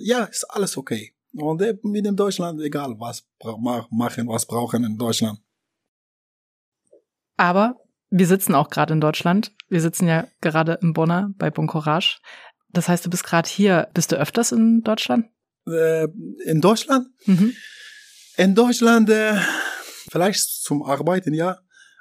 [0.00, 1.12] ja, ist alles okay.
[1.34, 3.26] Und äh, mit dem Deutschland, egal was
[3.90, 5.40] machen, was brauchen in Deutschland.
[7.36, 7.83] Aber
[8.16, 9.52] wir sitzen auch gerade in Deutschland.
[9.68, 12.20] Wir sitzen ja gerade im Bonner bei Bon Courage.
[12.68, 13.88] Das heißt, du bist gerade hier.
[13.92, 15.26] Bist du öfters in Deutschland?
[15.66, 16.06] Äh,
[16.44, 17.08] in Deutschland?
[17.26, 17.54] Mhm.
[18.36, 19.34] In Deutschland, äh,
[20.12, 21.58] vielleicht zum Arbeiten, ja.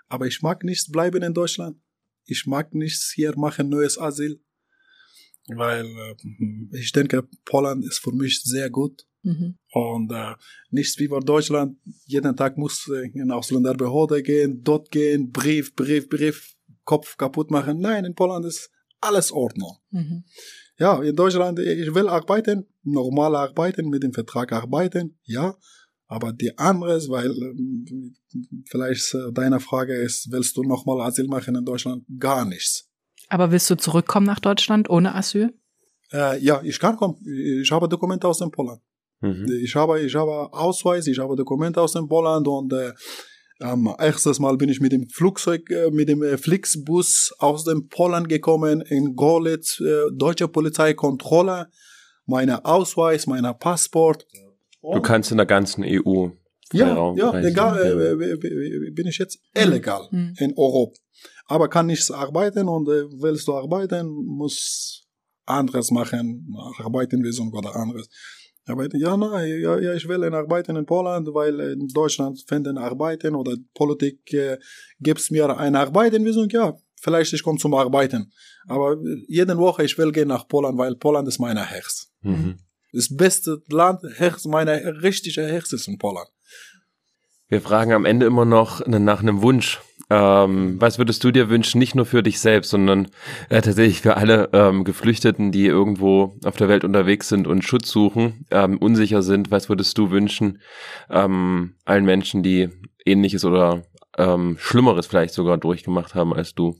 [0.07, 1.77] Aber ich mag nicht bleiben in Deutschland.
[2.25, 4.39] Ich mag nichts hier machen, neues Asyl.
[5.47, 9.07] Weil äh, ich denke, Poland ist für mich sehr gut.
[9.23, 9.55] Mhm.
[9.71, 10.35] Und äh,
[10.69, 11.77] nichts wie bei Deutschland.
[12.05, 17.79] Jeden Tag muss äh, in Ausländerbehörde gehen, dort gehen, Brief, Brief, Brief, Kopf kaputt machen.
[17.79, 18.69] Nein, in Poland ist
[18.99, 19.77] alles Ordnung.
[19.91, 20.23] Mhm.
[20.77, 25.55] Ja, in Deutschland, ich will arbeiten, normal arbeiten, mit dem Vertrag arbeiten, ja.
[26.07, 31.55] Aber die anderes, weil äh, vielleicht äh, deine Frage ist, willst du nochmal Asyl machen
[31.55, 32.03] in Deutschland?
[32.19, 32.89] Gar nichts.
[33.29, 35.53] Aber willst du zurückkommen nach Deutschland ohne Asyl?
[36.11, 37.17] Äh, ja, ich kann kommen.
[37.25, 38.81] Ich habe Dokumente aus dem Poland.
[39.23, 39.45] Mhm.
[39.63, 42.91] Ich habe, ich habe Ausweis, ich habe Dokumente aus dem Poland und äh,
[43.61, 47.87] ähm, erstes Mal bin ich mit dem Flugzeug, äh, mit dem äh, Flixbus aus dem
[47.87, 51.69] Poland gekommen in Gorlitz, äh, deutsche Polizeikontrolle,
[52.25, 54.27] meine Ausweis, mein Passport.
[54.81, 56.27] Du kannst in der ganzen EU.
[56.73, 60.33] Ja, ja, egal, äh, bin ich jetzt illegal mhm.
[60.37, 60.97] in Europa.
[61.45, 65.07] Aber kann nichts arbeiten und äh, willst du arbeiten, muss
[65.45, 68.09] anderes machen, arbeiten wir oder anderes.
[68.65, 73.35] Arbeiten, ja, nein, ja, ja, ich will arbeiten in Poland, weil in Deutschland finden Arbeiten
[73.35, 74.57] oder Politik äh,
[74.99, 78.31] gibt mir eine Arbeitenvisum, ja, vielleicht ich komme zum Arbeiten.
[78.67, 78.97] Aber
[79.27, 82.09] jede Woche ich will gehen nach Poland, weil Poland ist mein Herz.
[82.21, 82.57] Mhm.
[82.93, 86.29] Das beste Land, Herz, meine richtige Herz ist in Poland.
[87.49, 89.81] Wir fragen am Ende immer noch nach einem Wunsch.
[90.13, 93.07] Ähm, was würdest du dir wünschen, nicht nur für dich selbst, sondern
[93.49, 97.89] äh, tatsächlich für alle ähm, Geflüchteten, die irgendwo auf der Welt unterwegs sind und Schutz
[97.89, 99.49] suchen, ähm, unsicher sind?
[99.49, 100.61] Was würdest du wünschen
[101.09, 102.69] ähm, allen Menschen, die
[103.03, 106.75] Ähnliches oder ähm, Schlimmeres vielleicht sogar durchgemacht haben als du?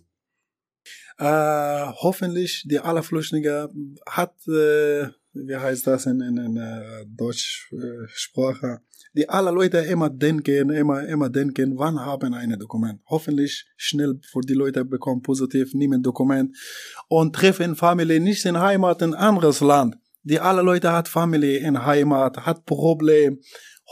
[1.18, 3.70] Äh, hoffentlich die alle Flüchtlinge
[4.08, 8.82] hat, äh, wie heißt das in, in, in äh, Deutschsprache,
[9.14, 13.00] die alle Leute immer denken, immer, immer denken, wann haben ein Dokument.
[13.06, 16.56] Hoffentlich schnell für die Leute bekommen positiv, nehmen Dokument
[17.08, 19.96] und treffen Familie nicht in Heimat in anderes Land.
[20.24, 23.40] Die alle Leute hat Familie in Heimat, hat Problem.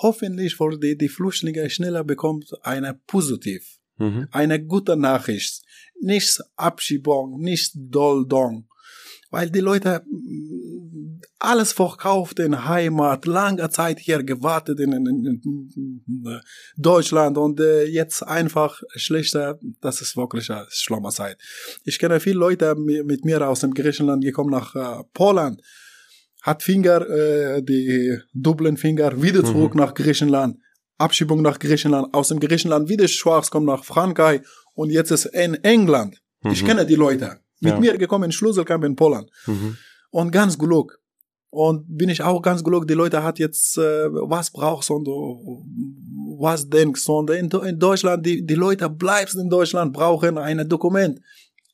[0.01, 4.27] Hoffentlich für die, die Flüchtlinge schneller bekommt eine positiv, mhm.
[4.31, 5.61] eine gute Nachricht.
[5.99, 8.67] Nichts Abschiebung, nichts Doldong
[9.31, 10.03] weil die Leute
[11.41, 16.39] alles verkauft in Heimat, lange Zeit hier gewartet in, in, in äh,
[16.77, 21.37] Deutschland und äh, jetzt einfach schlechter, das ist wirklich eine schlimme Zeit.
[21.83, 25.61] Ich kenne viele Leute mit mir aus dem Griechenland gekommen nach äh, Poland,
[26.43, 29.81] hat Finger, äh, die doppeln Finger wieder zurück mhm.
[29.81, 30.57] nach Griechenland,
[30.99, 34.41] Abschiebung nach Griechenland, aus dem Griechenland wieder schwarz, kommt nach Frankreich
[34.75, 36.21] und jetzt ist in England.
[36.41, 36.51] Mhm.
[36.51, 37.79] Ich kenne die Leute mit ja.
[37.79, 39.25] mir gekommen in Schlüsselkamp in Polen.
[39.47, 39.77] Mhm.
[40.11, 41.00] Und ganz glück.
[41.51, 45.05] Und bin ich auch ganz glück, die Leute hat jetzt, äh, was brauchst und
[46.39, 51.19] was denkst und in, in Deutschland, die, die Leute bleibst in Deutschland, brauchen ein Dokument.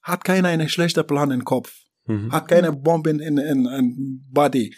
[0.01, 1.71] Hat keiner einen schlechten Plan im Kopf.
[2.07, 2.31] Mhm.
[2.31, 4.73] Hat keine Bomben in, in, in Body.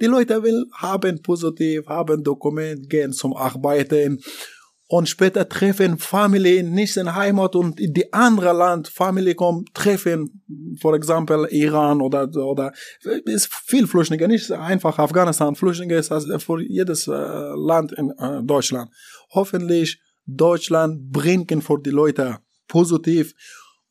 [0.00, 4.18] Die Leute will haben positiv, haben Dokument, gehen zum Arbeiten
[4.92, 10.44] und später treffen Familie nicht in Heimat und in die andere Land Familie kommen treffen,
[10.82, 12.74] for example Iran oder oder
[13.24, 18.42] ist viel Flüchtlinge, nicht einfach Afghanistan, Flüchtlinge ist das für jedes äh, Land in äh,
[18.42, 18.90] Deutschland.
[19.30, 23.32] Hoffentlich Deutschland bringen für die Leute positiv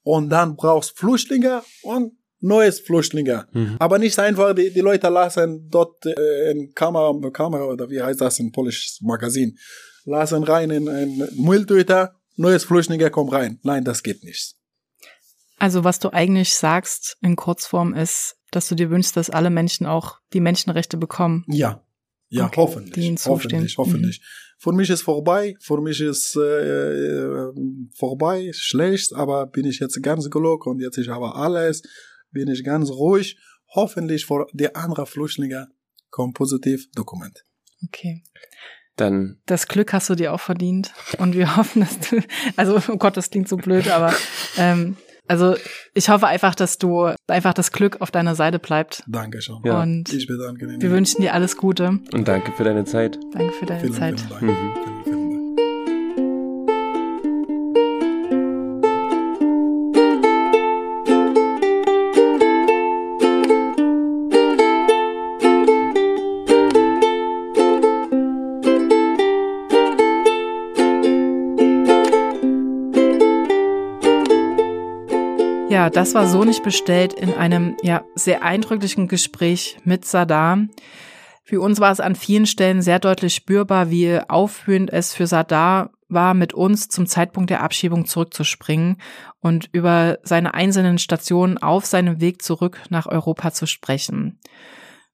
[0.03, 3.47] und dann brauchst Flüchtlinge und neues Flüchtlinge.
[3.53, 3.77] Mhm.
[3.79, 8.21] Aber nicht einfach die, die Leute lassen dort äh, in Kamera, Kamera oder wie heißt
[8.21, 9.57] das in Polish Magazin
[10.05, 13.59] lassen rein in einen Mülltöter, neues Flüchtlinge kommen rein.
[13.63, 14.55] Nein, das geht nicht.
[15.57, 19.85] Also was du eigentlich sagst in Kurzform ist, dass du dir wünschst, dass alle Menschen
[19.85, 21.45] auch die Menschenrechte bekommen.
[21.47, 21.83] Ja,
[22.29, 22.55] ja, okay.
[22.57, 22.93] hoffentlich.
[22.93, 24.19] Die ihnen hoffentlich, hoffentlich.
[24.19, 24.25] Mhm.
[24.57, 27.53] Für mich ist vorbei, für mich ist äh, äh,
[27.93, 31.81] vorbei, schlecht, aber bin ich jetzt ganz glücklich und jetzt ich habe alles,
[32.31, 33.37] bin ich ganz ruhig.
[33.73, 35.67] Hoffentlich für die anderen Flüchtlinge
[36.09, 37.45] kommt positiv Dokument.
[37.83, 38.23] Okay.
[38.97, 40.93] Dann das Glück hast du dir auch verdient.
[41.17, 42.21] Und wir hoffen, dass du,
[42.57, 44.13] also oh Gott, das klingt so blöd, aber
[44.57, 45.55] ähm, Also
[45.93, 49.03] ich hoffe einfach, dass du einfach das Glück auf deiner Seite bleibt.
[49.07, 49.61] Danke schon.
[49.63, 49.81] Ja.
[49.81, 50.81] Und Ich bedanke mich.
[50.81, 51.99] wir wünschen dir alles Gute.
[52.13, 53.17] Und danke für deine Zeit.
[53.33, 54.19] Danke für deine vielen, Zeit.
[54.19, 55.07] vielen Dank.
[55.07, 55.20] Mhm.
[75.81, 80.59] Ja, das war so nicht bestellt in einem ja sehr eindrücklichen Gespräch mit Sadar.
[81.43, 85.89] Für uns war es an vielen Stellen sehr deutlich spürbar, wie aufführend es für Sadar
[86.07, 88.97] war, mit uns zum Zeitpunkt der Abschiebung zurückzuspringen
[89.39, 94.37] und über seine einzelnen Stationen auf seinem Weg zurück nach Europa zu sprechen.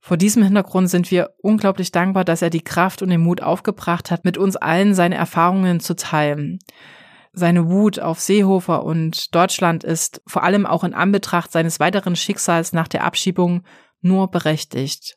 [0.02, 4.12] Vor diesem Hintergrund sind wir unglaublich dankbar, dass er die Kraft und den Mut aufgebracht
[4.12, 6.60] hat, mit uns allen seine Erfahrungen zu teilen.
[7.38, 12.74] Seine Wut auf Seehofer und Deutschland ist vor allem auch in Anbetracht seines weiteren Schicksals
[12.74, 13.62] nach der Abschiebung
[14.02, 15.16] nur berechtigt.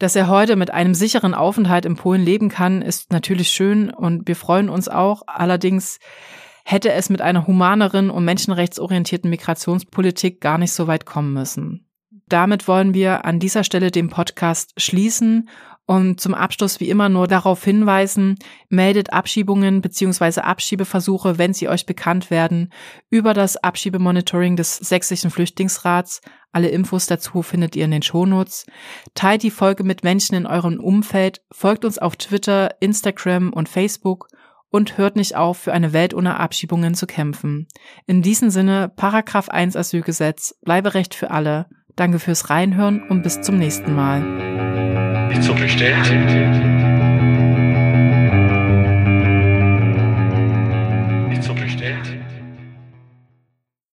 [0.00, 4.26] Dass er heute mit einem sicheren Aufenthalt in Polen leben kann, ist natürlich schön und
[4.26, 5.22] wir freuen uns auch.
[5.28, 6.00] Allerdings
[6.64, 11.86] hätte es mit einer humaneren und menschenrechtsorientierten Migrationspolitik gar nicht so weit kommen müssen.
[12.26, 15.48] Damit wollen wir an dieser Stelle den Podcast schließen
[15.92, 18.38] und zum Abschluss wie immer nur darauf hinweisen,
[18.70, 20.40] meldet Abschiebungen bzw.
[20.40, 22.72] Abschiebeversuche, wenn sie euch bekannt werden,
[23.10, 26.22] über das Abschiebemonitoring des Sächsischen Flüchtlingsrats.
[26.50, 28.64] Alle Infos dazu findet ihr in den Shownotes.
[29.14, 34.28] Teilt die Folge mit Menschen in eurem Umfeld, folgt uns auf Twitter, Instagram und Facebook
[34.70, 37.68] und hört nicht auf, für eine Welt ohne Abschiebungen zu kämpfen.
[38.06, 41.66] In diesem Sinne, Paragraph 1 Asylgesetz, Bleiberecht für alle.
[41.96, 45.11] Danke fürs Reinhören und bis zum nächsten Mal.
[45.32, 46.81] Nicht so bestellt.